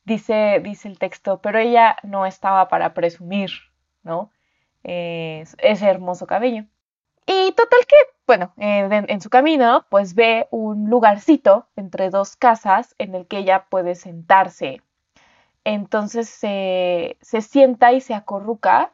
dice, 0.04 0.60
dice 0.62 0.88
el 0.88 0.98
texto, 0.98 1.40
pero 1.40 1.58
ella 1.58 1.96
no 2.02 2.26
estaba 2.26 2.68
para 2.68 2.94
presumir, 2.94 3.50
¿no? 4.02 4.30
Ese 4.84 5.86
hermoso 5.86 6.26
cabello. 6.26 6.64
Y 7.26 7.52
total 7.52 7.80
que, 7.88 7.96
bueno, 8.26 8.52
en, 8.58 9.20
su 9.20 9.30
camino, 9.30 9.86
pues 9.88 10.14
ve 10.14 10.46
un 10.50 10.90
lugarcito 10.90 11.66
entre 11.74 12.10
dos 12.10 12.36
casas 12.36 12.94
en 12.98 13.14
el 13.14 13.26
que 13.26 13.38
ella 13.38 13.66
puede 13.70 13.94
sentarse. 13.94 14.82
Entonces 15.64 16.28
se, 16.28 17.16
se 17.22 17.40
sienta 17.40 17.92
y 17.92 18.02
se 18.02 18.12
acurruca, 18.12 18.92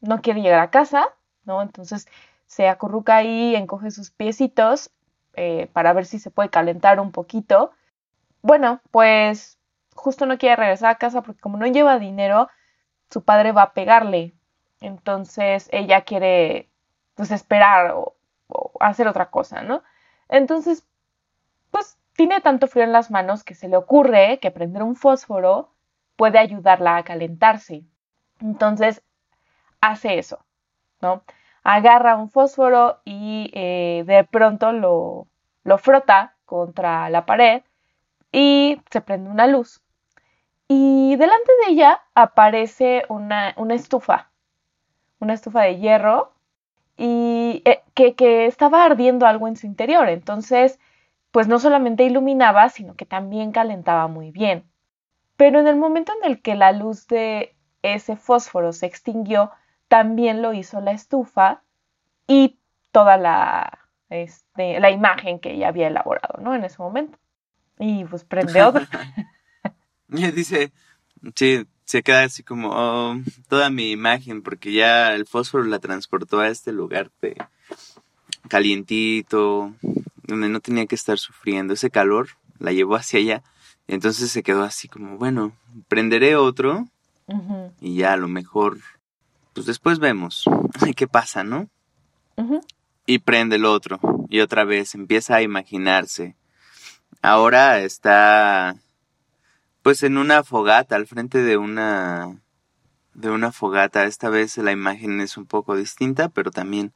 no 0.00 0.20
quiere 0.20 0.42
llegar 0.42 0.60
a 0.60 0.70
casa, 0.70 1.08
¿no? 1.44 1.62
Entonces 1.62 2.08
se 2.46 2.68
acurruca 2.68 3.16
ahí, 3.16 3.54
encoge 3.54 3.92
sus 3.92 4.10
piecitos 4.10 4.90
eh, 5.34 5.68
para 5.72 5.92
ver 5.92 6.06
si 6.06 6.18
se 6.18 6.32
puede 6.32 6.50
calentar 6.50 6.98
un 6.98 7.12
poquito. 7.12 7.70
Bueno, 8.42 8.80
pues 8.90 9.58
justo 9.94 10.26
no 10.26 10.38
quiere 10.38 10.56
regresar 10.56 10.90
a 10.90 10.98
casa 10.98 11.22
porque 11.22 11.40
como 11.40 11.56
no 11.58 11.66
lleva 11.66 12.00
dinero, 12.00 12.48
su 13.10 13.22
padre 13.22 13.52
va 13.52 13.62
a 13.62 13.72
pegarle. 13.72 14.34
Entonces 14.80 15.68
ella 15.72 16.02
quiere 16.02 16.68
pues 17.14 17.30
esperar 17.30 17.92
o, 17.94 18.16
hacer 18.80 19.06
otra 19.08 19.30
cosa, 19.30 19.62
¿no? 19.62 19.82
Entonces, 20.28 20.86
pues 21.70 21.98
tiene 22.16 22.40
tanto 22.40 22.66
frío 22.66 22.84
en 22.84 22.92
las 22.92 23.10
manos 23.10 23.44
que 23.44 23.54
se 23.54 23.68
le 23.68 23.76
ocurre 23.76 24.38
que 24.40 24.50
prender 24.50 24.82
un 24.82 24.96
fósforo 24.96 25.72
puede 26.16 26.38
ayudarla 26.38 26.96
a 26.96 27.04
calentarse. 27.04 27.84
Entonces, 28.40 29.02
hace 29.80 30.18
eso, 30.18 30.44
¿no? 31.00 31.22
Agarra 31.62 32.16
un 32.16 32.30
fósforo 32.30 33.00
y 33.04 33.50
eh, 33.54 34.04
de 34.06 34.24
pronto 34.24 34.72
lo, 34.72 35.28
lo 35.62 35.78
frota 35.78 36.36
contra 36.46 37.10
la 37.10 37.26
pared 37.26 37.62
y 38.32 38.80
se 38.90 39.00
prende 39.00 39.30
una 39.30 39.46
luz. 39.46 39.82
Y 40.68 41.16
delante 41.16 41.52
de 41.64 41.72
ella 41.72 42.02
aparece 42.14 43.04
una, 43.08 43.54
una 43.56 43.74
estufa, 43.74 44.29
una 45.20 45.34
estufa 45.34 45.62
de 45.62 45.78
hierro 45.78 46.32
y 46.96 47.62
eh, 47.64 47.82
que, 47.94 48.14
que 48.14 48.46
estaba 48.46 48.84
ardiendo 48.84 49.26
algo 49.26 49.48
en 49.48 49.56
su 49.56 49.66
interior. 49.66 50.08
Entonces, 50.08 50.78
pues 51.30 51.46
no 51.46 51.58
solamente 51.58 52.04
iluminaba, 52.04 52.68
sino 52.68 52.96
que 52.96 53.06
también 53.06 53.52
calentaba 53.52 54.08
muy 54.08 54.30
bien. 54.30 54.64
Pero 55.36 55.60
en 55.60 55.68
el 55.68 55.76
momento 55.76 56.12
en 56.20 56.30
el 56.30 56.42
que 56.42 56.54
la 56.54 56.72
luz 56.72 57.06
de 57.06 57.54
ese 57.82 58.16
fósforo 58.16 58.72
se 58.72 58.86
extinguió, 58.86 59.52
también 59.88 60.42
lo 60.42 60.52
hizo 60.52 60.80
la 60.80 60.92
estufa 60.92 61.62
y 62.26 62.58
toda 62.92 63.16
la, 63.16 63.78
este, 64.10 64.80
la 64.80 64.90
imagen 64.90 65.38
que 65.38 65.52
ella 65.52 65.68
había 65.68 65.86
elaborado, 65.88 66.40
¿no? 66.42 66.54
En 66.54 66.64
ese 66.64 66.82
momento. 66.82 67.18
Y 67.78 68.04
pues 68.04 68.24
prende 68.24 68.62
otra. 68.62 68.86
Y 70.12 70.28
dice, 70.32 70.72
sí, 71.36 71.64
se 71.90 72.04
queda 72.04 72.22
así 72.22 72.44
como 72.44 72.70
oh, 72.72 73.16
toda 73.48 73.68
mi 73.68 73.90
imagen, 73.90 74.42
porque 74.42 74.70
ya 74.70 75.12
el 75.12 75.26
fósforo 75.26 75.64
la 75.64 75.80
transportó 75.80 76.38
a 76.38 76.46
este 76.46 76.70
lugar 76.70 77.10
de 77.20 77.36
calientito, 78.46 79.74
donde 80.22 80.48
no 80.48 80.60
tenía 80.60 80.86
que 80.86 80.94
estar 80.94 81.18
sufriendo 81.18 81.74
ese 81.74 81.90
calor, 81.90 82.28
la 82.60 82.70
llevó 82.70 82.94
hacia 82.94 83.18
allá. 83.18 83.42
Entonces 83.88 84.30
se 84.30 84.44
quedó 84.44 84.62
así 84.62 84.86
como, 84.86 85.18
bueno, 85.18 85.52
prenderé 85.88 86.36
otro 86.36 86.86
y 87.80 87.96
ya 87.96 88.12
a 88.12 88.16
lo 88.16 88.28
mejor, 88.28 88.78
pues 89.52 89.66
después 89.66 89.98
vemos 89.98 90.44
qué 90.94 91.08
pasa, 91.08 91.42
¿no? 91.42 91.68
Y 93.04 93.18
prende 93.18 93.56
el 93.56 93.64
otro 93.64 93.98
y 94.28 94.38
otra 94.38 94.62
vez 94.62 94.94
empieza 94.94 95.34
a 95.34 95.42
imaginarse. 95.42 96.36
Ahora 97.20 97.80
está 97.80 98.76
pues 99.82 100.02
en 100.02 100.18
una 100.18 100.44
fogata, 100.44 100.96
al 100.96 101.06
frente 101.06 101.42
de 101.42 101.56
una 101.56 102.40
de 103.14 103.30
una 103.30 103.52
fogata. 103.52 104.04
Esta 104.04 104.30
vez 104.30 104.56
la 104.58 104.72
imagen 104.72 105.20
es 105.20 105.36
un 105.36 105.46
poco 105.46 105.76
distinta, 105.76 106.28
pero 106.28 106.50
también 106.50 106.92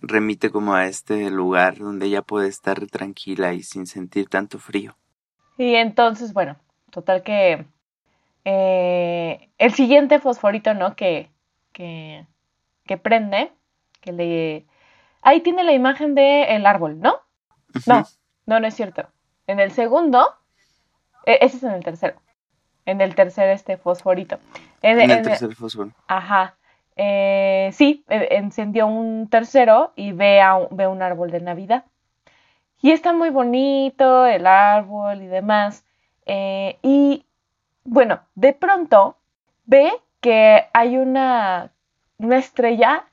remite 0.00 0.50
como 0.50 0.74
a 0.74 0.86
este 0.86 1.30
lugar 1.30 1.78
donde 1.78 2.06
ella 2.06 2.22
puede 2.22 2.48
estar 2.48 2.86
tranquila 2.86 3.52
y 3.54 3.62
sin 3.62 3.86
sentir 3.86 4.28
tanto 4.28 4.58
frío. 4.58 4.96
Y 5.56 5.74
entonces, 5.76 6.32
bueno, 6.32 6.56
total 6.90 7.22
que 7.22 7.66
eh, 8.44 9.50
el 9.58 9.72
siguiente 9.72 10.18
fosforito, 10.18 10.74
¿no? 10.74 10.96
Que, 10.96 11.30
que, 11.72 12.26
que 12.84 12.98
prende, 12.98 13.52
que 14.00 14.12
le 14.12 14.66
ahí 15.22 15.40
tiene 15.40 15.64
la 15.64 15.72
imagen 15.72 16.14
del 16.14 16.66
árbol, 16.66 17.00
¿no? 17.00 17.20
No, 17.86 18.04
no, 18.46 18.60
no 18.60 18.66
es 18.66 18.74
cierto. 18.74 19.08
En 19.46 19.58
el 19.58 19.72
segundo, 19.72 20.28
ese 21.26 21.56
es 21.56 21.62
en 21.62 21.72
el 21.72 21.84
tercero. 21.84 22.14
En 22.86 23.00
el 23.00 23.14
tercer, 23.14 23.48
este 23.50 23.76
fosforito. 23.76 24.38
En, 24.82 25.00
el 25.00 25.22
tercer 25.22 25.54
fósforo. 25.54 25.90
Ajá. 26.06 26.56
Eh, 26.96 27.70
sí, 27.72 28.04
e, 28.08 28.36
encendió 28.36 28.86
un 28.86 29.28
tercero 29.28 29.92
y 29.96 30.12
ve, 30.12 30.40
a, 30.40 30.58
ve 30.70 30.86
un 30.86 31.02
árbol 31.02 31.30
de 31.30 31.40
Navidad. 31.40 31.84
Y 32.80 32.90
está 32.92 33.12
muy 33.12 33.30
bonito 33.30 34.26
el 34.26 34.46
árbol 34.46 35.22
y 35.22 35.26
demás. 35.26 35.84
Eh, 36.26 36.78
y 36.82 37.24
bueno, 37.84 38.20
de 38.34 38.52
pronto 38.52 39.16
ve 39.64 39.90
que 40.20 40.66
hay 40.72 40.98
una, 40.98 41.72
una 42.18 42.38
estrella 42.38 43.06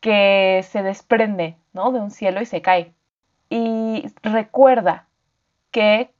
que 0.00 0.64
se 0.68 0.82
desprende, 0.82 1.56
¿no? 1.72 1.92
De 1.92 2.00
un 2.00 2.10
cielo 2.10 2.42
y 2.42 2.46
se 2.46 2.60
cae. 2.60 2.92
Y 3.48 4.06
recuerda 4.22 5.06
que 5.70 6.10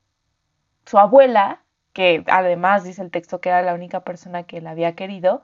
su 0.87 0.99
abuela, 0.99 1.63
que 1.93 2.25
además 2.29 2.85
dice 2.85 3.03
el 3.03 3.11
texto 3.11 3.41
que 3.41 3.51
era 3.51 3.63
la 3.63 3.75
única 3.75 4.01
persona 4.01 4.45
que 4.45 4.61
la 4.61 4.71
había 4.71 4.95
querido, 4.95 5.43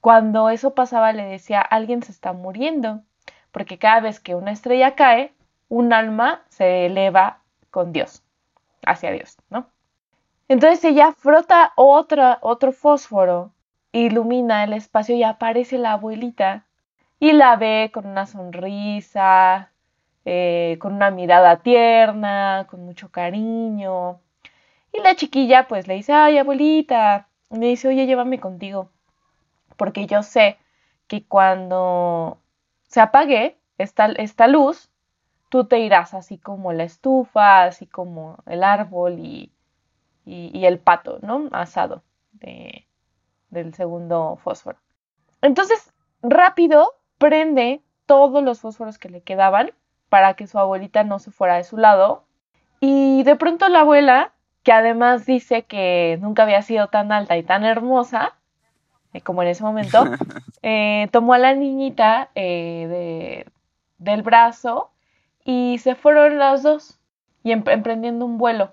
cuando 0.00 0.50
eso 0.50 0.74
pasaba 0.74 1.12
le 1.12 1.24
decía, 1.24 1.60
alguien 1.60 2.02
se 2.02 2.12
está 2.12 2.32
muriendo, 2.32 3.02
porque 3.52 3.78
cada 3.78 4.00
vez 4.00 4.20
que 4.20 4.34
una 4.34 4.52
estrella 4.52 4.94
cae, 4.94 5.32
un 5.68 5.92
alma 5.92 6.42
se 6.48 6.86
eleva 6.86 7.40
con 7.70 7.92
Dios, 7.92 8.22
hacia 8.84 9.12
Dios, 9.12 9.36
¿no? 9.50 9.68
Entonces 10.48 10.84
ella 10.84 11.12
frota 11.12 11.72
otra, 11.76 12.38
otro 12.42 12.72
fósforo, 12.72 13.52
ilumina 13.92 14.64
el 14.64 14.74
espacio 14.74 15.16
y 15.16 15.22
aparece 15.22 15.78
la 15.78 15.92
abuelita 15.92 16.66
y 17.18 17.32
la 17.32 17.56
ve 17.56 17.90
con 17.94 18.06
una 18.06 18.26
sonrisa, 18.26 19.70
eh, 20.24 20.76
con 20.80 20.94
una 20.94 21.10
mirada 21.10 21.62
tierna, 21.62 22.66
con 22.68 22.84
mucho 22.84 23.10
cariño. 23.10 24.20
Y 24.94 25.02
la 25.02 25.16
chiquilla 25.16 25.66
pues 25.66 25.88
le 25.88 25.94
dice, 25.94 26.12
ay 26.12 26.38
abuelita, 26.38 27.28
y 27.50 27.58
me 27.58 27.66
dice, 27.66 27.88
oye, 27.88 28.06
llévame 28.06 28.38
contigo, 28.38 28.90
porque 29.76 30.06
yo 30.06 30.22
sé 30.22 30.56
que 31.08 31.26
cuando 31.26 32.38
se 32.84 33.00
apague 33.00 33.58
esta, 33.76 34.06
esta 34.06 34.46
luz, 34.46 34.90
tú 35.48 35.64
te 35.64 35.80
irás 35.80 36.14
así 36.14 36.38
como 36.38 36.72
la 36.72 36.84
estufa, 36.84 37.64
así 37.64 37.86
como 37.86 38.38
el 38.46 38.62
árbol 38.62 39.18
y, 39.18 39.50
y, 40.24 40.64
el 40.64 40.78
pato, 40.78 41.18
¿no? 41.22 41.48
Asado 41.50 42.02
de, 42.32 42.86
del 43.50 43.74
segundo 43.74 44.36
fósforo. 44.42 44.78
Entonces, 45.42 45.92
rápido 46.22 46.92
prende 47.18 47.82
todos 48.06 48.44
los 48.44 48.60
fósforos 48.60 48.98
que 48.98 49.08
le 49.08 49.22
quedaban 49.22 49.72
para 50.08 50.34
que 50.34 50.46
su 50.46 50.58
abuelita 50.58 51.02
no 51.02 51.18
se 51.18 51.32
fuera 51.32 51.56
de 51.56 51.64
su 51.64 51.78
lado. 51.78 52.24
Y 52.78 53.24
de 53.24 53.34
pronto 53.36 53.68
la 53.68 53.80
abuela, 53.80 54.33
que 54.64 54.72
además 54.72 55.26
dice 55.26 55.62
que 55.62 56.18
nunca 56.20 56.42
había 56.42 56.62
sido 56.62 56.88
tan 56.88 57.12
alta 57.12 57.36
y 57.36 57.42
tan 57.42 57.64
hermosa, 57.64 58.34
eh, 59.12 59.20
como 59.20 59.42
en 59.42 59.48
ese 59.48 59.62
momento, 59.62 60.04
eh, 60.62 61.08
tomó 61.12 61.34
a 61.34 61.38
la 61.38 61.54
niñita 61.54 62.30
eh, 62.34 63.44
del 63.98 64.22
brazo 64.22 64.90
y 65.44 65.78
se 65.78 65.94
fueron 65.94 66.38
las 66.38 66.62
dos 66.62 66.98
y 67.44 67.52
emprendiendo 67.52 68.24
un 68.24 68.38
vuelo 68.38 68.72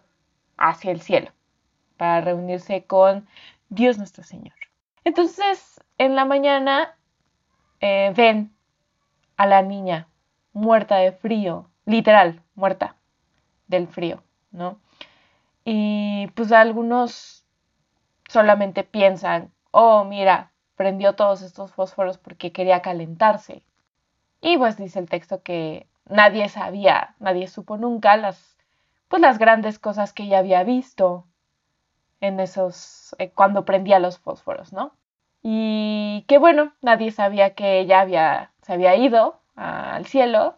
hacia 0.58 0.92
el 0.92 1.02
cielo 1.02 1.32
para 1.98 2.22
reunirse 2.22 2.86
con 2.86 3.28
Dios 3.68 3.98
nuestro 3.98 4.24
Señor. 4.24 4.56
Entonces, 5.04 5.82
en 5.98 6.16
la 6.16 6.24
mañana 6.24 6.96
ven 7.82 8.54
a 9.36 9.46
la 9.46 9.62
niña 9.62 10.08
muerta 10.54 10.98
de 10.98 11.12
frío, 11.12 11.70
literal, 11.86 12.42
muerta 12.56 12.96
del 13.68 13.88
frío, 13.88 14.24
¿no? 14.52 14.80
Y 15.66 16.28
pues 16.36 16.52
algunos 16.52 17.46
solamente 18.30 18.84
piensan, 18.84 19.52
oh, 19.72 20.04
mira, 20.06 20.52
prendió 20.76 21.14
todos 21.16 21.42
estos 21.42 21.74
fósforos 21.74 22.18
porque 22.18 22.52
quería 22.52 22.82
calentarse. 22.82 23.64
Y 24.42 24.58
pues 24.58 24.78
dice 24.78 25.00
el 25.00 25.10
texto 25.10 25.44
que 25.44 25.88
nadie 26.06 26.50
sabía, 26.50 27.16
nadie 27.20 27.48
supo 27.48 27.78
nunca 27.78 28.18
las, 28.18 28.58
pues 29.08 29.22
las 29.22 29.38
grandes 29.38 29.80
cosas 29.80 30.14
que 30.14 30.24
ella 30.24 30.40
había 30.40 30.64
visto, 30.64 31.28
en 32.22 32.40
esos, 32.40 33.16
eh, 33.20 33.32
cuando 33.32 33.66
prendía 33.66 34.00
los 34.00 34.20
fósforos, 34.20 34.74
¿no? 34.74 34.96
Y 35.44 36.24
que 36.28 36.38
bueno, 36.38 36.74
nadie 36.82 37.12
sabía 37.12 37.56
que 37.56 37.80
ella 37.80 38.02
había, 38.02 38.52
se 38.62 38.74
había 38.74 38.96
ido 38.96 39.40
al 39.56 40.06
cielo 40.06 40.56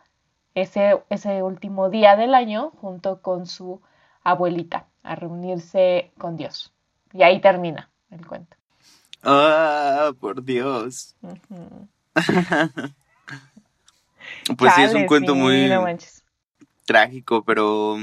ese, 0.55 1.01
ese 1.09 1.41
último 1.41 1.89
día 1.89 2.15
del 2.15 2.35
año 2.35 2.71
junto 2.81 3.21
con 3.21 3.47
su 3.47 3.81
abuelita 4.23 4.87
a 5.03 5.15
reunirse 5.15 6.11
con 6.17 6.35
Dios. 6.37 6.73
Y 7.13 7.21
ahí 7.23 7.39
termina 7.41 7.89
el 8.09 8.25
cuento. 8.25 8.57
Ah, 9.23 10.11
por 10.19 10.43
Dios. 10.43 11.15
pues 14.57 14.73
sí, 14.75 14.81
es 14.81 14.93
un 14.93 15.05
cuento 15.05 15.35
muy 15.35 15.69
trágico, 16.85 17.43
pero 17.43 17.97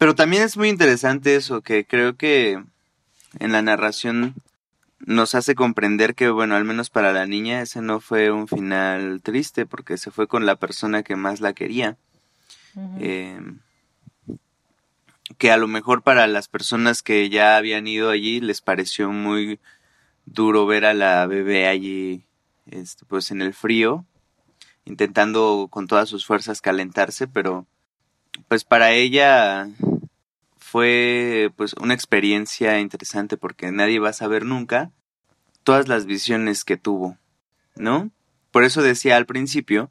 pero 0.00 0.14
también 0.14 0.42
es 0.42 0.56
muy 0.56 0.70
interesante 0.70 1.36
eso, 1.36 1.60
que 1.60 1.84
creo 1.84 2.16
que 2.16 2.62
en 3.38 3.52
la 3.52 3.60
narración 3.60 4.34
nos 4.98 5.34
hace 5.34 5.54
comprender 5.54 6.14
que, 6.14 6.30
bueno, 6.30 6.56
al 6.56 6.64
menos 6.64 6.88
para 6.88 7.12
la 7.12 7.26
niña 7.26 7.60
ese 7.60 7.82
no 7.82 8.00
fue 8.00 8.30
un 8.30 8.48
final 8.48 9.20
triste 9.22 9.66
porque 9.66 9.98
se 9.98 10.10
fue 10.10 10.26
con 10.26 10.46
la 10.46 10.56
persona 10.56 11.02
que 11.02 11.16
más 11.16 11.40
la 11.40 11.52
quería. 11.52 11.98
Que 15.38 15.50
a 15.50 15.56
lo 15.56 15.68
mejor 15.68 16.02
para 16.02 16.26
las 16.26 16.48
personas 16.48 17.02
que 17.02 17.28
ya 17.28 17.56
habían 17.56 17.86
ido 17.86 18.10
allí 18.10 18.40
les 18.40 18.60
pareció 18.60 19.10
muy 19.10 19.60
duro 20.26 20.66
ver 20.66 20.84
a 20.84 20.94
la 20.94 21.26
bebé 21.26 21.68
allí, 21.68 22.24
este, 22.66 23.04
pues 23.04 23.30
en 23.30 23.42
el 23.42 23.54
frío, 23.54 24.04
intentando 24.84 25.68
con 25.70 25.86
todas 25.86 26.08
sus 26.08 26.26
fuerzas 26.26 26.60
calentarse, 26.60 27.26
pero 27.26 27.66
pues 28.48 28.64
para 28.64 28.92
ella 28.92 29.68
fue 30.58 31.50
pues 31.56 31.74
una 31.80 31.94
experiencia 31.94 32.78
interesante 32.78 33.36
porque 33.36 33.72
nadie 33.72 33.98
va 33.98 34.10
a 34.10 34.14
saber 34.14 34.44
nunca 34.44 34.90
todas 35.64 35.88
las 35.88 36.06
visiones 36.06 36.64
que 36.64 36.76
tuvo, 36.76 37.18
¿no? 37.76 38.10
Por 38.50 38.64
eso 38.64 38.82
decía 38.82 39.16
al 39.16 39.26
principio 39.26 39.90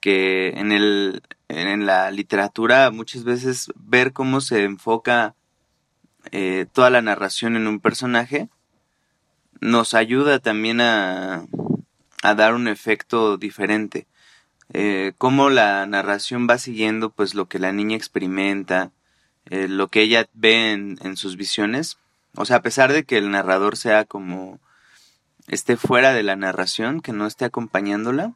que 0.00 0.50
en 0.50 0.72
el 0.72 1.22
en 1.54 1.86
la 1.86 2.10
literatura 2.10 2.90
muchas 2.90 3.24
veces 3.24 3.72
ver 3.76 4.12
cómo 4.12 4.40
se 4.40 4.64
enfoca 4.64 5.34
eh, 6.32 6.66
toda 6.72 6.90
la 6.90 7.02
narración 7.02 7.56
en 7.56 7.66
un 7.66 7.80
personaje 7.80 8.48
nos 9.60 9.94
ayuda 9.94 10.40
también 10.40 10.80
a, 10.80 11.46
a 12.22 12.34
dar 12.34 12.54
un 12.54 12.68
efecto 12.68 13.36
diferente. 13.36 14.06
Eh, 14.72 15.12
cómo 15.18 15.50
la 15.50 15.84
narración 15.86 16.46
va 16.48 16.58
siguiendo 16.58 17.10
pues 17.10 17.34
lo 17.34 17.46
que 17.46 17.58
la 17.58 17.72
niña 17.72 17.96
experimenta, 17.96 18.92
eh, 19.50 19.68
lo 19.68 19.88
que 19.88 20.00
ella 20.00 20.26
ve 20.32 20.72
en, 20.72 21.16
sus 21.16 21.36
visiones. 21.36 21.98
O 22.34 22.44
sea, 22.46 22.56
a 22.56 22.62
pesar 22.62 22.92
de 22.92 23.04
que 23.04 23.18
el 23.18 23.30
narrador 23.30 23.76
sea 23.76 24.04
como 24.04 24.58
esté 25.48 25.76
fuera 25.76 26.12
de 26.12 26.22
la 26.22 26.36
narración, 26.36 27.00
que 27.00 27.12
no 27.12 27.26
esté 27.26 27.44
acompañándola, 27.44 28.32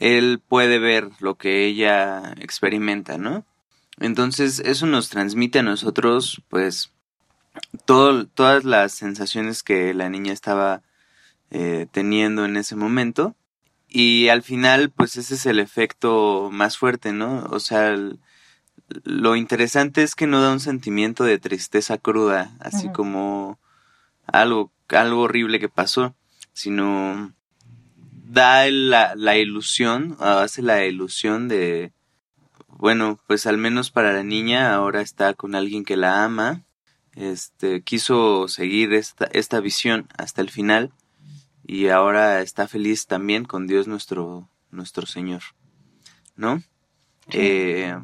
él 0.00 0.40
puede 0.46 0.78
ver 0.78 1.10
lo 1.20 1.36
que 1.36 1.66
ella 1.66 2.34
experimenta, 2.40 3.18
¿no? 3.18 3.44
Entonces 4.00 4.60
eso 4.60 4.86
nos 4.86 5.10
transmite 5.10 5.60
a 5.60 5.62
nosotros, 5.62 6.42
pues, 6.48 6.90
todo, 7.84 8.26
todas 8.26 8.64
las 8.64 8.92
sensaciones 8.92 9.62
que 9.62 9.92
la 9.92 10.08
niña 10.08 10.32
estaba 10.32 10.82
eh, 11.50 11.86
teniendo 11.92 12.46
en 12.46 12.56
ese 12.56 12.76
momento. 12.76 13.36
Y 13.88 14.28
al 14.28 14.42
final, 14.42 14.90
pues 14.90 15.16
ese 15.16 15.34
es 15.34 15.44
el 15.46 15.58
efecto 15.58 16.48
más 16.50 16.78
fuerte, 16.78 17.12
¿no? 17.12 17.44
O 17.50 17.60
sea, 17.60 17.94
lo 19.04 19.36
interesante 19.36 20.02
es 20.02 20.14
que 20.14 20.26
no 20.26 20.40
da 20.40 20.52
un 20.52 20.60
sentimiento 20.60 21.24
de 21.24 21.38
tristeza 21.38 21.98
cruda, 21.98 22.56
así 22.60 22.90
como 22.90 23.58
algo, 24.26 24.72
algo 24.88 25.22
horrible 25.22 25.60
que 25.60 25.68
pasó, 25.68 26.14
sino 26.54 27.34
da 28.30 28.70
la, 28.70 29.14
la 29.16 29.36
ilusión, 29.36 30.16
hace 30.20 30.62
la 30.62 30.86
ilusión 30.86 31.48
de, 31.48 31.92
bueno, 32.68 33.18
pues 33.26 33.46
al 33.46 33.58
menos 33.58 33.90
para 33.90 34.12
la 34.12 34.22
niña 34.22 34.72
ahora 34.72 35.00
está 35.00 35.34
con 35.34 35.56
alguien 35.56 35.84
que 35.84 35.96
la 35.96 36.24
ama, 36.24 36.62
este, 37.16 37.82
quiso 37.82 38.46
seguir 38.46 38.94
esta, 38.94 39.24
esta 39.32 39.58
visión 39.58 40.08
hasta 40.16 40.42
el 40.42 40.50
final 40.50 40.92
y 41.66 41.88
ahora 41.88 42.40
está 42.40 42.68
feliz 42.68 43.06
también 43.06 43.44
con 43.44 43.66
Dios 43.66 43.88
nuestro, 43.88 44.48
nuestro 44.70 45.06
Señor, 45.06 45.42
¿no? 46.36 46.62
Eh, 47.32 47.96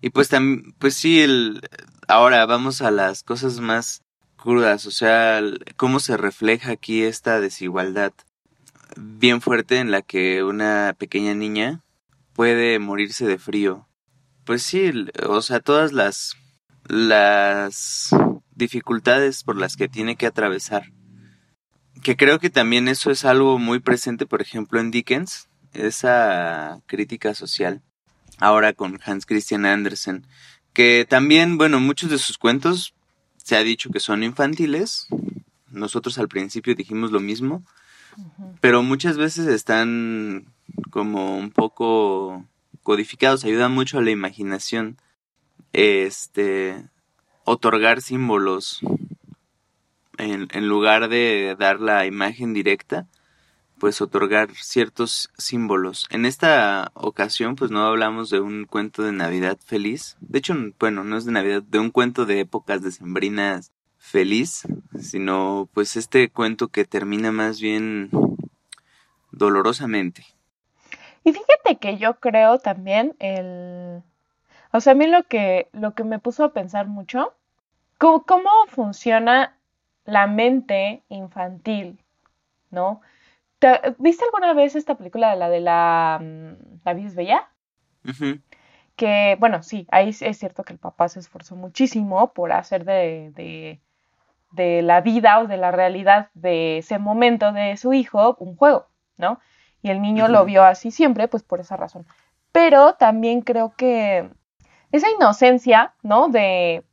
y 0.00 0.10
pues 0.10 0.28
también, 0.28 0.74
pues 0.80 0.96
sí, 0.96 1.20
el, 1.20 1.60
ahora 2.08 2.44
vamos 2.46 2.82
a 2.82 2.90
las 2.90 3.22
cosas 3.22 3.60
más 3.60 4.02
crudas, 4.36 4.86
o 4.86 4.90
sea, 4.90 5.40
cómo 5.76 6.00
se 6.00 6.16
refleja 6.16 6.72
aquí 6.72 7.04
esta 7.04 7.40
desigualdad 7.40 8.12
bien 8.96 9.40
fuerte 9.40 9.78
en 9.78 9.90
la 9.90 10.02
que 10.02 10.42
una 10.42 10.94
pequeña 10.98 11.34
niña 11.34 11.82
puede 12.32 12.78
morirse 12.78 13.26
de 13.26 13.38
frío. 13.38 13.88
Pues 14.44 14.62
sí, 14.62 14.90
o 15.26 15.40
sea, 15.42 15.60
todas 15.60 15.92
las 15.92 16.36
las 16.86 18.10
dificultades 18.54 19.42
por 19.42 19.56
las 19.56 19.76
que 19.76 19.88
tiene 19.88 20.16
que 20.16 20.26
atravesar. 20.26 20.92
Que 22.02 22.16
creo 22.16 22.38
que 22.38 22.50
también 22.50 22.88
eso 22.88 23.10
es 23.10 23.24
algo 23.24 23.58
muy 23.58 23.80
presente, 23.80 24.26
por 24.26 24.42
ejemplo, 24.42 24.80
en 24.80 24.90
Dickens, 24.90 25.48
esa 25.72 26.80
crítica 26.86 27.34
social. 27.34 27.82
Ahora 28.38 28.72
con 28.72 29.00
Hans 29.04 29.26
Christian 29.26 29.64
Andersen, 29.64 30.26
que 30.72 31.06
también, 31.08 31.56
bueno, 31.56 31.80
muchos 31.80 32.10
de 32.10 32.18
sus 32.18 32.36
cuentos 32.36 32.94
se 33.36 33.56
ha 33.56 33.62
dicho 33.62 33.90
que 33.90 34.00
son 34.00 34.22
infantiles. 34.22 35.06
Nosotros 35.70 36.18
al 36.18 36.28
principio 36.28 36.74
dijimos 36.74 37.12
lo 37.12 37.20
mismo, 37.20 37.64
pero 38.60 38.82
muchas 38.82 39.16
veces 39.16 39.46
están 39.46 40.46
como 40.90 41.36
un 41.36 41.50
poco 41.50 42.44
codificados, 42.82 43.44
ayudan 43.44 43.72
mucho 43.72 43.98
a 43.98 44.02
la 44.02 44.10
imaginación. 44.10 44.96
Este, 45.72 46.88
otorgar 47.44 48.00
símbolos 48.00 48.80
en, 50.18 50.48
en 50.52 50.68
lugar 50.68 51.08
de 51.08 51.56
dar 51.58 51.80
la 51.80 52.06
imagen 52.06 52.54
directa, 52.54 53.08
pues 53.78 54.00
otorgar 54.00 54.54
ciertos 54.54 55.30
símbolos. 55.36 56.06
En 56.10 56.24
esta 56.24 56.92
ocasión, 56.94 57.56
pues 57.56 57.70
no 57.70 57.84
hablamos 57.84 58.30
de 58.30 58.40
un 58.40 58.64
cuento 58.64 59.02
de 59.02 59.12
Navidad 59.12 59.58
feliz. 59.64 60.16
De 60.20 60.38
hecho, 60.38 60.54
bueno, 60.78 61.04
no 61.04 61.16
es 61.16 61.24
de 61.24 61.32
Navidad, 61.32 61.62
de 61.62 61.80
un 61.80 61.90
cuento 61.90 62.24
de 62.24 62.40
épocas 62.40 62.82
decembrinas 62.82 63.73
feliz, 64.04 64.68
sino 65.00 65.68
pues 65.72 65.96
este 65.96 66.30
cuento 66.30 66.68
que 66.68 66.84
termina 66.84 67.32
más 67.32 67.60
bien 67.60 68.10
dolorosamente. 69.32 70.24
Y 71.24 71.32
fíjate 71.32 71.78
que 71.80 71.96
yo 71.96 72.20
creo 72.20 72.58
también 72.58 73.16
el... 73.18 74.02
O 74.72 74.80
sea, 74.80 74.92
a 74.92 74.94
mí 74.96 75.06
lo 75.06 75.22
que, 75.24 75.68
lo 75.72 75.94
que 75.94 76.04
me 76.04 76.18
puso 76.18 76.44
a 76.44 76.52
pensar 76.52 76.86
mucho, 76.86 77.32
¿cómo, 77.96 78.24
cómo 78.24 78.50
funciona 78.68 79.56
la 80.04 80.26
mente 80.26 81.02
infantil, 81.08 81.98
¿no? 82.70 83.00
¿Viste 83.98 84.24
alguna 84.24 84.52
vez 84.52 84.76
esta 84.76 84.96
película 84.96 85.30
de 85.30 85.36
la 85.36 85.48
de 85.48 85.60
la, 85.60 86.20
mm, 86.20 86.80
la 86.84 86.92
vida 86.92 87.10
bella? 87.14 87.48
Que, 88.96 89.36
bueno, 89.40 89.62
sí, 89.62 89.86
ahí 89.90 90.10
es 90.10 90.38
cierto 90.38 90.62
que 90.62 90.74
el 90.74 90.78
papá 90.78 91.08
se 91.08 91.20
esforzó 91.20 91.56
muchísimo 91.56 92.34
por 92.34 92.52
hacer 92.52 92.84
de, 92.84 93.32
de, 93.34 93.80
de 94.54 94.82
la 94.82 95.00
vida 95.00 95.40
o 95.40 95.46
de 95.46 95.56
la 95.56 95.70
realidad 95.70 96.30
de 96.34 96.78
ese 96.78 96.98
momento 96.98 97.52
de 97.52 97.76
su 97.76 97.92
hijo 97.92 98.36
un 98.38 98.56
juego, 98.56 98.86
¿no? 99.16 99.40
Y 99.82 99.90
el 99.90 100.00
niño 100.00 100.28
lo 100.28 100.44
vio 100.44 100.64
así 100.64 100.90
siempre, 100.90 101.28
pues 101.28 101.42
por 101.42 101.60
esa 101.60 101.76
razón. 101.76 102.06
Pero 102.52 102.94
también 102.94 103.42
creo 103.42 103.74
que 103.76 104.30
esa 104.92 105.10
inocencia, 105.10 105.94
¿no? 106.02 106.28
De, 106.28 106.84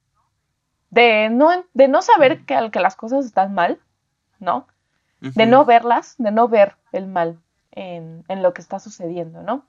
de, 0.90 1.30
no, 1.30 1.50
de 1.74 1.88
no 1.88 2.02
saber 2.02 2.46
que, 2.46 2.70
que 2.72 2.80
las 2.80 2.96
cosas 2.96 3.26
están 3.26 3.54
mal, 3.54 3.80
¿no? 4.40 4.68
De 5.20 5.46
no 5.46 5.66
verlas, 5.66 6.16
de 6.18 6.32
no 6.32 6.48
ver 6.48 6.78
el 6.92 7.06
mal 7.06 7.40
en, 7.70 8.24
en 8.28 8.42
lo 8.42 8.54
que 8.54 8.62
está 8.62 8.80
sucediendo, 8.80 9.44
¿no? 9.44 9.66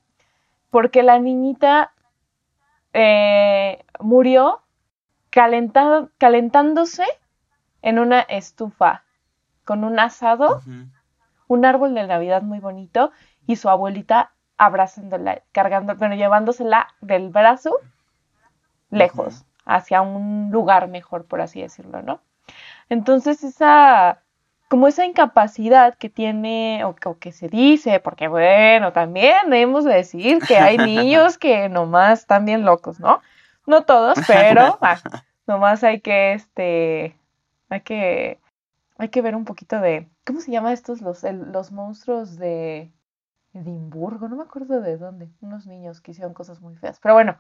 Porque 0.70 1.02
la 1.02 1.18
niñita 1.18 1.92
eh, 2.94 3.85
murió 4.00 4.62
calentándose 5.31 7.05
en 7.82 7.98
una 7.98 8.20
estufa 8.20 9.02
con 9.64 9.84
un 9.84 9.98
asado 9.98 10.62
un 11.48 11.64
árbol 11.64 11.94
de 11.94 12.06
Navidad 12.06 12.42
muy 12.42 12.60
bonito 12.60 13.12
y 13.46 13.56
su 13.56 13.68
abuelita 13.68 14.32
abrazándola, 14.56 15.42
cargando, 15.52 15.94
bueno, 15.96 16.14
llevándosela 16.14 16.88
del 17.00 17.28
brazo 17.28 17.76
lejos, 18.90 19.44
hacia 19.64 20.02
un 20.02 20.50
lugar 20.50 20.88
mejor, 20.88 21.24
por 21.24 21.40
así 21.40 21.60
decirlo, 21.60 22.02
¿no? 22.02 22.20
Entonces 22.88 23.42
esa, 23.42 24.20
como 24.68 24.86
esa 24.86 25.04
incapacidad 25.04 25.94
que 25.94 26.08
tiene, 26.08 26.84
o, 26.84 26.94
que 26.94 27.32
se 27.32 27.48
dice, 27.48 28.00
porque 28.00 28.28
bueno, 28.28 28.92
también 28.92 29.50
debemos 29.50 29.84
decir 29.84 30.40
que 30.46 30.58
hay 30.58 30.76
niños 30.78 31.38
que 31.38 31.68
nomás 31.68 32.20
están 32.20 32.44
bien 32.44 32.64
locos, 32.64 33.00
¿no? 33.00 33.20
No 33.66 33.82
todos, 33.82 34.18
pero 34.26 34.78
ah, 34.82 34.98
nomás 35.46 35.84
hay 35.84 36.00
que, 36.00 36.34
este, 36.34 37.16
hay 37.72 37.80
que, 37.80 38.40
hay 38.98 39.08
que 39.08 39.22
ver 39.22 39.35
un 39.35 39.44
poquito 39.44 39.80
de, 39.80 40.08
¿Cómo 40.24 40.40
se 40.40 40.52
llama 40.52 40.72
estos? 40.72 41.00
Los, 41.00 41.24
los 41.24 41.72
monstruos 41.72 42.37
de 42.37 42.92
Edimburgo, 43.54 44.28
no 44.28 44.37
me 44.37 44.44
acuerdo 44.44 44.80
de 44.80 44.96
dónde. 44.96 45.28
Unos 45.40 45.66
niños 45.66 46.00
que 46.00 46.12
hicieron 46.12 46.32
cosas 46.32 46.61
muy 46.61 46.76
feas. 46.76 47.00
Pero 47.00 47.14
bueno, 47.14 47.37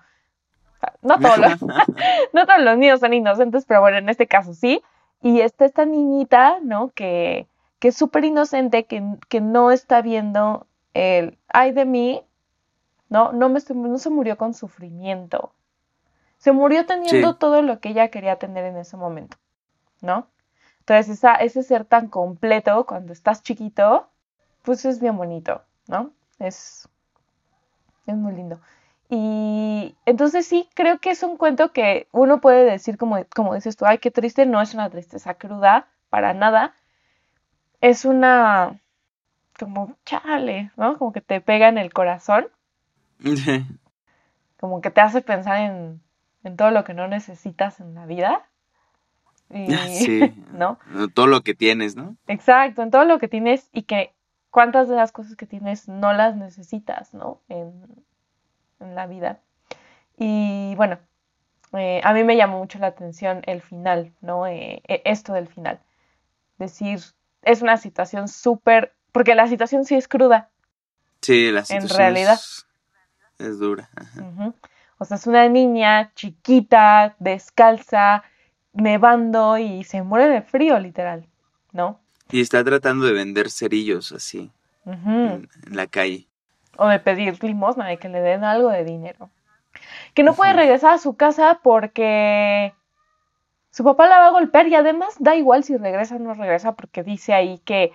no 1.02 1.18
todos, 1.18 1.38
los, 1.38 1.62
no 2.32 2.46
todos 2.46 2.62
los 2.62 2.76
niños 2.76 3.00
son 3.00 3.12
inocentes, 3.12 3.64
pero 3.66 3.80
bueno, 3.80 3.98
en 3.98 4.08
este 4.08 4.26
caso 4.26 4.52
sí. 4.54 4.82
Y 5.22 5.40
está 5.40 5.64
esta 5.64 5.84
niñita, 5.84 6.58
¿no? 6.62 6.90
Que, 6.90 7.46
que 7.78 7.88
es 7.88 7.96
súper 7.96 8.24
inocente, 8.24 8.84
que, 8.84 9.02
que 9.28 9.40
no 9.40 9.70
está 9.70 10.02
viendo 10.02 10.66
el 10.94 11.38
ay 11.48 11.72
de 11.72 11.84
mí, 11.84 12.22
¿no? 13.08 13.32
No, 13.32 13.48
me, 13.48 13.60
no 13.74 13.98
se 13.98 14.10
murió 14.10 14.36
con 14.36 14.54
sufrimiento. 14.54 15.52
Se 16.38 16.50
murió 16.50 16.84
teniendo 16.86 17.36
todo 17.36 17.62
lo 17.62 17.78
que 17.78 17.90
ella 17.90 18.08
quería 18.08 18.36
tener 18.36 18.64
en 18.64 18.76
ese 18.76 18.96
momento, 18.96 19.36
¿no? 20.02 20.28
Entonces, 20.80 21.18
esa, 21.18 21.36
ese 21.36 21.62
ser 21.62 21.84
tan 21.84 22.08
completo 22.08 22.84
cuando 22.86 23.12
estás 23.12 23.42
chiquito, 23.42 24.08
pues 24.62 24.84
es 24.84 25.00
bien 25.00 25.16
bonito, 25.16 25.62
¿no? 25.86 26.10
Es, 26.38 26.88
es 28.06 28.16
muy 28.16 28.34
lindo. 28.34 28.60
Y 29.08 29.94
entonces 30.06 30.46
sí, 30.46 30.68
creo 30.74 30.98
que 30.98 31.10
es 31.10 31.22
un 31.22 31.36
cuento 31.36 31.72
que 31.72 32.08
uno 32.12 32.40
puede 32.40 32.64
decir, 32.64 32.96
como, 32.96 33.24
como 33.34 33.54
dices 33.54 33.76
tú, 33.76 33.84
ay, 33.86 33.98
qué 33.98 34.10
triste, 34.10 34.46
no 34.46 34.60
es 34.60 34.74
una 34.74 34.90
tristeza 34.90 35.34
cruda, 35.34 35.88
para 36.08 36.34
nada. 36.34 36.74
Es 37.80 38.04
una, 38.04 38.80
como, 39.58 39.96
chale, 40.04 40.72
¿no? 40.76 40.98
Como 40.98 41.12
que 41.12 41.20
te 41.20 41.40
pega 41.40 41.68
en 41.68 41.78
el 41.78 41.92
corazón. 41.92 42.48
como 44.60 44.80
que 44.80 44.90
te 44.90 45.00
hace 45.00 45.22
pensar 45.22 45.58
en, 45.58 46.02
en 46.44 46.56
todo 46.56 46.70
lo 46.70 46.84
que 46.84 46.94
no 46.94 47.06
necesitas 47.08 47.80
en 47.80 47.94
la 47.94 48.06
vida. 48.06 48.46
Sí. 49.52 50.34
¿no? 50.52 50.78
Todo 51.14 51.26
lo 51.26 51.42
que 51.42 51.54
tienes, 51.54 51.96
¿no? 51.96 52.16
Exacto, 52.26 52.82
en 52.82 52.90
todo 52.90 53.04
lo 53.04 53.18
que 53.18 53.28
tienes 53.28 53.68
y 53.72 53.82
que 53.82 54.12
cuántas 54.50 54.88
de 54.88 54.96
las 54.96 55.12
cosas 55.12 55.36
que 55.36 55.46
tienes 55.46 55.88
no 55.88 56.12
las 56.12 56.36
necesitas, 56.36 57.14
¿no? 57.14 57.40
En, 57.48 57.72
la 58.80 59.06
vida. 59.06 59.38
Y 60.18 60.74
bueno, 60.74 60.98
eh, 61.72 62.00
a 62.02 62.12
mí 62.12 62.24
me 62.24 62.36
llamó 62.36 62.58
mucho 62.58 62.80
la 62.80 62.88
atención 62.88 63.42
el 63.46 63.62
final, 63.62 64.12
¿no? 64.20 64.44
Eh, 64.48 64.82
e, 64.88 65.02
esto 65.04 65.32
del 65.34 65.46
final. 65.46 65.78
Decir, 66.58 66.98
es 67.42 67.62
una 67.62 67.76
situación 67.76 68.26
súper, 68.26 68.92
porque 69.12 69.36
la 69.36 69.46
situación 69.46 69.84
sí 69.84 69.94
es 69.94 70.08
cruda. 70.08 70.50
Sí, 71.20 71.52
la 71.52 71.64
situación 71.64 71.92
en 71.92 71.96
realidad. 71.96 72.40
Es, 73.38 73.60
dura. 73.60 73.88
O 74.98 75.04
sea, 75.04 75.16
es 75.16 75.28
una 75.28 75.48
niña 75.48 76.12
chiquita, 76.14 77.14
descalza, 77.20 78.24
nevando 78.72 79.58
y 79.58 79.84
se 79.84 80.02
muere 80.02 80.28
de 80.28 80.42
frío, 80.42 80.78
literal, 80.78 81.26
¿no? 81.72 82.00
Y 82.30 82.40
está 82.40 82.64
tratando 82.64 83.04
de 83.04 83.12
vender 83.12 83.50
cerillos 83.50 84.12
así 84.12 84.50
en, 84.86 85.48
la 85.70 85.86
calle. 85.86 86.26
O 86.76 86.88
de 86.88 86.98
pedir 86.98 87.42
limosna, 87.44 87.86
de 87.86 87.98
que 87.98 88.08
le 88.08 88.20
den 88.20 88.44
algo 88.44 88.70
de 88.70 88.84
dinero. 88.84 89.30
Que 90.14 90.22
no 90.22 90.34
puede 90.34 90.52
regresar 90.52 90.92
a 90.92 90.98
su 90.98 91.16
casa 91.16 91.60
porque 91.62 92.74
su 93.70 93.84
papá 93.84 94.06
la 94.06 94.18
va 94.18 94.26
a 94.28 94.30
golpear 94.30 94.68
y 94.68 94.74
además 94.74 95.14
da 95.18 95.34
igual 95.34 95.64
si 95.64 95.76
regresa 95.76 96.16
o 96.16 96.18
no 96.18 96.34
regresa 96.34 96.74
porque 96.74 97.02
dice 97.02 97.34
ahí 97.34 97.58
que 97.64 97.92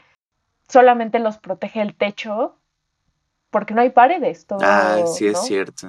solamente 0.68 1.20
los 1.20 1.38
protege 1.38 1.82
el 1.82 1.96
techo 1.96 2.56
porque 3.50 3.74
no 3.74 3.82
hay 3.82 3.90
paredes. 3.90 4.46
Todo, 4.46 4.60
ah, 4.62 5.04
sí 5.08 5.28
es 5.28 5.42
cierto. 5.44 5.88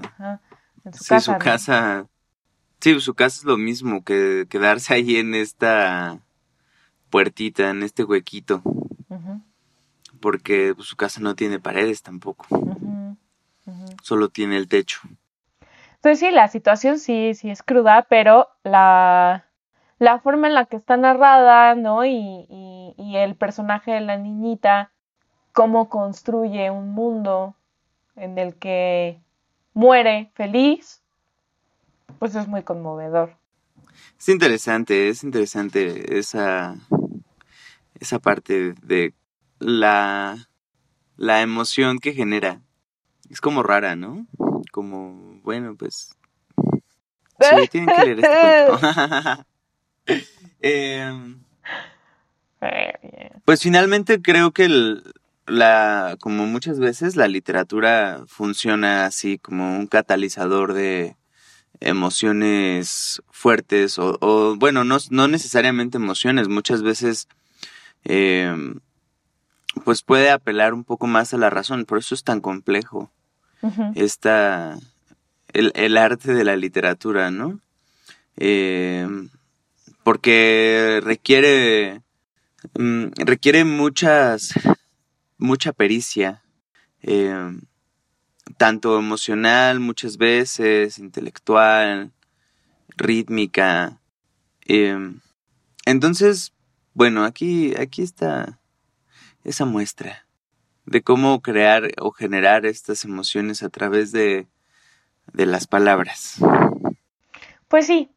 En 0.85 0.93
su 0.93 1.05
casa, 1.07 1.33
su 1.33 1.39
casa 1.39 2.07
Sí, 2.81 3.01
su 3.01 3.15
casa 3.15 3.39
es 3.39 3.45
lo 3.45 3.57
mismo 3.57 4.05
que 4.05 4.47
quedarse 4.49 4.95
ahí 4.95 5.17
en 5.17 5.35
esta 5.35 6.21
puertita, 7.11 7.71
en 7.71 7.83
este 7.83 8.05
huequito. 8.05 8.63
Porque 10.21 10.75
pues, 10.75 10.89
su 10.89 10.97
casa 10.97 11.21
no 11.21 11.35
tiene 11.35 11.59
paredes 11.59 12.03
tampoco. 12.03 12.47
Solo 14.03 14.29
tiene 14.29 14.57
el 14.57 14.69
techo. 14.69 15.01
Entonces 15.97 16.21
sí, 16.21 16.31
la 16.31 16.47
situación 16.49 16.99
sí, 17.01 17.35
sí 17.35 17.51
es 17.51 17.65
cruda, 17.65 18.07
pero 18.09 18.49
la, 18.63 19.47
la 19.99 20.21
forma 20.21 20.47
en 20.47 20.55
la 20.55 20.67
que 20.67 20.77
está 20.77 20.97
narrada, 20.97 21.75
¿no? 21.75 22.05
Y, 22.05 22.47
y, 22.49 22.95
y 22.97 23.17
el 23.17 23.35
personaje 23.35 23.91
de 23.91 24.01
la 24.01 24.17
niñita, 24.17 24.93
cómo 25.53 25.89
construye 25.89 26.71
un 26.71 26.91
mundo 26.91 27.57
en 28.15 28.39
el 28.39 28.55
que 28.55 29.21
muere 29.75 30.31
feliz 30.35 31.03
pues 32.19 32.35
es 32.35 32.49
muy 32.49 32.63
conmovedor. 32.63 33.37
Es 34.19 34.29
interesante, 34.29 35.09
es 35.09 35.23
interesante 35.25 36.19
esa, 36.19 36.77
esa 38.01 38.19
parte 38.19 38.75
de 38.83 39.15
la, 39.59 40.49
la 41.17 41.43
emoción 41.43 41.99
que 41.99 42.13
genera 42.13 42.61
Es 43.31 43.41
como 43.41 43.63
rara, 43.63 43.97
¿no? 43.97 44.27
Como, 44.73 45.41
bueno, 45.43 45.77
pues... 45.77 46.15
Sí, 47.41 47.69
tienen 47.71 47.95
que 47.95 48.05
leer 48.05 48.21
este 48.21 49.47
Eh, 50.61 51.37
pues 53.45 53.63
finalmente 53.63 54.21
creo 54.21 54.53
que 54.53 54.65
el, 54.65 55.05
la, 55.47 56.17
como 56.21 56.47
muchas 56.47 56.81
veces 56.81 57.17
la 57.17 57.29
literatura 57.29 58.25
funciona 58.27 59.07
así 59.07 59.39
como 59.39 59.77
un 59.77 59.87
catalizador 59.87 60.73
de 60.73 61.18
emociones 61.81 63.23
fuertes 63.31 63.99
o, 63.99 64.19
o, 64.21 64.57
bueno, 64.57 64.85
no, 64.85 64.99
no 65.11 65.29
necesariamente 65.29 65.99
emociones, 65.99 66.49
muchas 66.49 66.83
veces 66.83 67.29
eh, 68.05 68.55
pues 69.85 70.03
puede 70.03 70.31
apelar 70.31 70.75
un 70.75 70.85
poco 70.85 71.07
más 71.07 71.35
a 71.35 71.39
la 71.39 71.51
razón, 71.51 71.85
por 71.85 71.99
eso 71.99 72.15
es 72.15 72.25
tan 72.25 72.41
complejo 72.41 73.11
ujú. 73.63 73.93
esta, 73.95 74.79
el, 75.53 75.73
el 75.75 75.97
arte 75.97 76.35
de 76.35 76.45
la 76.45 76.57
literatura, 76.57 77.31
¿no? 77.31 77.61
Eh, 78.37 79.07
porque 80.03 81.01
requiere, 81.03 82.03
mm, 82.79 83.07
requiere 83.19 83.65
muchas, 83.65 84.55
mucha 85.37 85.73
pericia, 85.73 86.43
eh, 87.03 87.53
tanto 88.59 88.99
emocional 88.99 89.81
muchas 89.81 90.19
veces, 90.19 90.99
intelectual, 90.99 92.13
rítmica. 92.97 93.99
eh, 94.67 95.15
entonces, 95.87 96.53
bueno, 96.93 97.25
aquí, 97.25 97.75
aquí 97.77 98.03
está 98.03 98.59
esa 99.45 99.65
muestra 99.65 100.27
de 100.85 101.03
cómo 101.03 101.41
crear 101.41 101.91
o 101.99 102.11
generar 102.11 102.67
estas 102.67 103.05
emociones 103.05 103.63
a 103.63 103.71
través 103.71 104.13
de, 104.13 104.47
de 105.33 105.47
las 105.47 105.67
palabras. 105.67 106.37
Pues 107.69 107.87
sí. 107.87 108.11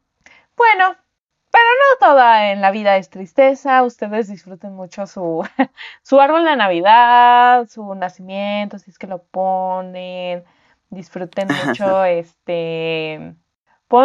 Bueno, 0.56 0.96
pero 1.52 1.64
no 1.64 2.08
toda 2.08 2.50
en 2.50 2.60
la 2.60 2.70
vida 2.70 2.96
es 2.96 3.10
tristeza. 3.10 3.82
Ustedes 3.82 4.28
disfruten 4.28 4.74
mucho 4.74 5.06
su, 5.06 5.46
su 6.02 6.20
árbol 6.20 6.44
de 6.44 6.56
Navidad, 6.56 7.68
su 7.68 7.94
nacimiento, 7.94 8.78
si 8.78 8.90
es 8.90 8.98
que 8.98 9.06
lo 9.06 9.22
ponen. 9.22 10.42
Disfruten 10.90 11.48
mucho 11.66 12.04
este 12.04 13.36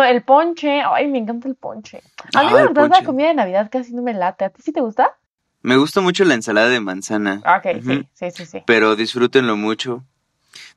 el 0.10 0.24
ponche. 0.24 0.82
Ay, 0.82 1.08
me 1.08 1.20
encanta 1.20 1.48
el 1.48 1.56
ponche. 1.56 2.02
A 2.34 2.42
mí 2.42 2.50
Ah, 2.50 2.54
la 2.54 2.64
verdad 2.66 2.90
la 2.90 3.04
comida 3.06 3.30
de 3.30 3.36
Navidad 3.36 3.70
casi 3.72 3.94
no 3.94 4.02
me 4.02 4.14
late. 4.14 4.46
¿A 4.46 4.50
ti 4.50 4.62
sí 4.62 4.72
te 4.74 4.82
gusta? 4.82 5.16
Me 5.62 5.78
gusta 5.78 6.02
mucho 6.02 6.26
la 6.26 6.34
ensalada 6.34 6.70
de 6.70 6.80
manzana. 6.80 7.42
Ok, 7.46 7.82
sí, 8.14 8.32
sí, 8.32 8.46
sí. 8.46 8.64
Pero 8.66 8.96
disfrútenlo 8.96 9.56
mucho. 9.56 10.04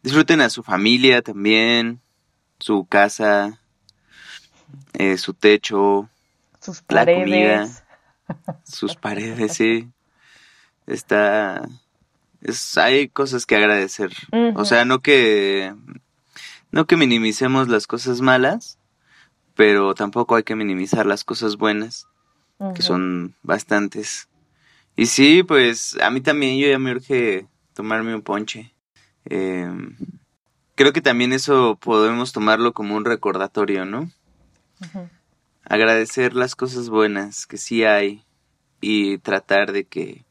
Disfruten 0.03 0.41
a 0.41 0.49
su 0.51 0.63
familia 0.63 1.23
también, 1.23 2.01
su 2.59 2.87
casa, 2.87 3.59
eh, 4.95 5.19
su 5.19 5.35
techo, 5.35 6.09
Sus 6.61 6.83
la 6.89 7.05
comida. 7.05 7.25
paredes. 7.27 7.85
sus 8.65 8.97
paredes, 8.97 9.55
sí. 9.55 9.89
Está... 10.87 11.69
Es, 12.43 12.79
hay 12.79 13.09
cosas 13.09 13.47
que 13.47 13.57
agradecer. 13.57 14.11
O 14.55 14.65
sea, 14.65 14.85
no 14.85 15.01
que... 15.01 15.75
No 16.73 16.87
que 16.87 16.97
minimicemos 16.97 17.69
las 17.69 17.87
cosas 17.89 18.21
malas, 18.21 18.79
pero 19.57 19.95
tampoco 19.95 20.37
hay 20.37 20.45
que 20.45 20.55
minimizar 20.55 21.05
las 21.05 21.25
cosas 21.25 21.57
buenas, 21.57 22.07
que 22.77 22.83
son 22.83 23.35
bastantes. 23.43 24.29
Y 24.95 25.07
sí, 25.07 25.43
pues 25.43 25.99
a 26.01 26.11
mí 26.11 26.21
también 26.21 26.59
yo 26.59 26.69
ya 26.69 26.79
me 26.79 26.93
urge 26.93 27.49
tomarme 27.75 28.15
un 28.15 28.23
ponche. 28.23 28.73
Eh, 29.25 29.69
creo 30.77 30.93
que 30.93 31.03
también 31.03 31.33
eso 31.33 31.77
podemos 31.81 32.33
tomarlo 32.33 32.73
como 32.73 32.95
un 32.95 33.05
recordatorio, 33.05 33.85
¿no? 33.85 34.11
Ujú. 34.81 35.09
Agradecer 35.71 36.35
las 36.35 36.55
cosas 36.57 36.91
buenas 36.91 37.47
que 37.47 37.57
sí 37.57 37.85
hay 37.85 38.25
y 38.81 39.19
tratar 39.19 39.73
de 39.73 39.85
que 39.85 40.25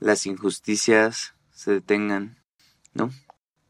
las 0.00 0.26
injusticias 0.26 1.34
se 1.52 1.72
detengan, 1.72 2.38
¿no? 2.94 3.10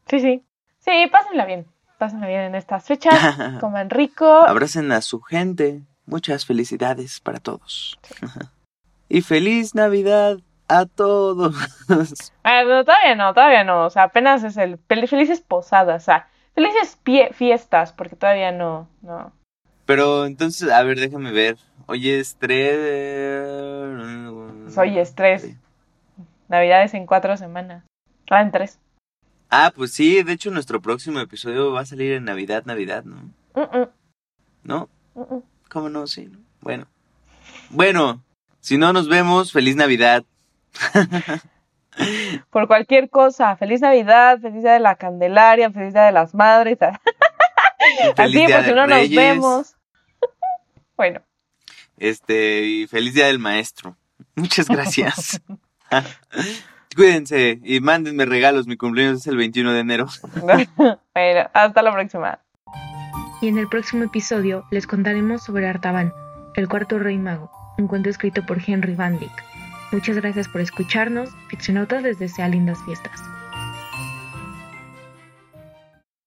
Sí, 0.07 0.19
sí. 0.19 0.43
Sí, 0.79 0.91
pásenla 1.11 1.45
bien. 1.45 1.65
Pásenla 1.97 2.27
bien 2.27 2.41
en 2.41 2.55
estas 2.55 2.85
fechas. 2.85 3.19
Coman 3.59 3.89
rico. 3.89 4.25
Abracen 4.25 4.91
a 4.91 5.01
su 5.01 5.21
gente. 5.21 5.81
Muchas 6.05 6.45
felicidades 6.45 7.19
para 7.19 7.39
todos. 7.39 7.99
y 9.09 9.21
feliz 9.21 9.75
Navidad 9.75 10.37
a 10.67 10.85
todos. 10.85 11.55
Ah, 12.45 12.63
no, 12.63 12.83
todavía 12.83 13.15
no, 13.15 13.33
todavía 13.33 13.63
no. 13.63 13.85
O 13.85 13.89
sea, 13.89 14.03
apenas 14.03 14.43
es 14.43 14.57
el 14.57 14.77
fel- 14.87 15.07
felices 15.07 15.39
posadas, 15.41 16.03
o 16.03 16.05
sea, 16.05 16.27
felices 16.55 16.97
pie- 17.05 17.31
fiestas, 17.33 17.93
porque 17.93 18.15
todavía 18.17 18.51
no, 18.51 18.89
no. 19.01 19.31
Pero 19.85 20.25
entonces, 20.25 20.69
a 20.71 20.83
ver, 20.83 20.99
déjame 20.99 21.31
ver. 21.31 21.57
Hoy 21.85 22.09
es 22.09 22.35
tres... 22.39 22.77
Pues 24.63 24.77
hoy 24.77 24.97
es 24.97 25.13
tres. 25.15 25.55
Navidades 26.47 26.93
en 26.93 27.05
cuatro 27.05 27.35
semanas. 27.37 27.83
Ah, 28.29 28.41
en 28.41 28.51
tres. 28.51 28.79
Ah, 29.49 29.71
pues 29.75 29.93
sí, 29.93 30.23
de 30.23 30.33
hecho 30.33 30.49
nuestro 30.49 30.81
próximo 30.81 31.19
episodio 31.19 31.71
va 31.71 31.81
a 31.81 31.85
salir 31.85 32.13
en 32.13 32.25
Navidad, 32.25 32.63
Navidad, 32.65 33.03
¿no? 33.03 33.31
¿No? 34.63 34.89
¿Cómo 35.69 35.89
no? 35.89 36.07
Sí. 36.07 36.25
¿no? 36.25 36.39
Bueno. 36.61 36.87
Bueno, 37.69 38.23
si 38.61 38.77
no 38.77 38.93
nos 38.93 39.09
vemos, 39.09 39.51
feliz 39.51 39.75
Navidad. 39.75 40.23
Por 42.49 42.67
cualquier 42.67 43.09
cosa. 43.09 43.55
Feliz 43.57 43.81
Navidad, 43.81 44.39
feliz 44.39 44.63
día 44.63 44.73
de 44.73 44.79
la 44.79 44.95
Candelaria, 44.95 45.69
feliz 45.71 45.93
día 45.93 46.05
de 46.05 46.11
las 46.13 46.33
madres. 46.33 46.77
Feliz 48.15 48.43
Así, 48.51 48.63
si 48.63 48.69
de 48.69 48.75
no 48.75 48.87
nos 48.87 49.09
vemos. 49.09 49.75
bueno, 50.97 51.21
Este, 51.97 52.63
y 52.63 52.87
feliz 52.87 53.13
día 53.13 53.27
del 53.27 53.39
maestro. 53.39 53.97
Muchas 54.35 54.67
gracias. 54.67 55.41
Cuídense 56.95 57.59
y 57.63 57.79
mándenme 57.79 58.25
regalos. 58.25 58.67
Mi 58.67 58.77
cumpleaños 58.77 59.21
es 59.21 59.27
el 59.27 59.37
21 59.37 59.73
de 59.73 59.79
enero. 59.79 60.07
bueno, 60.41 61.49
hasta 61.53 61.81
la 61.81 61.91
próxima. 61.91 62.39
Y 63.41 63.47
en 63.47 63.57
el 63.57 63.67
próximo 63.67 64.03
episodio 64.03 64.65
les 64.71 64.87
contaremos 64.87 65.43
sobre 65.43 65.67
Artaban, 65.67 66.13
el 66.55 66.69
cuarto 66.69 66.97
rey 66.99 67.17
mago, 67.17 67.51
un 67.77 67.87
cuento 67.87 68.09
escrito 68.09 68.45
por 68.45 68.59
Henry 68.65 68.95
Van 68.95 69.19
Dyck. 69.19 69.43
Muchas 69.91 70.15
gracias 70.15 70.47
por 70.47 70.61
escucharnos. 70.61 71.29
Ficcionautas 71.49 72.03
les 72.03 72.19
desea 72.19 72.47
lindas 72.47 72.79
fiestas. 72.85 73.21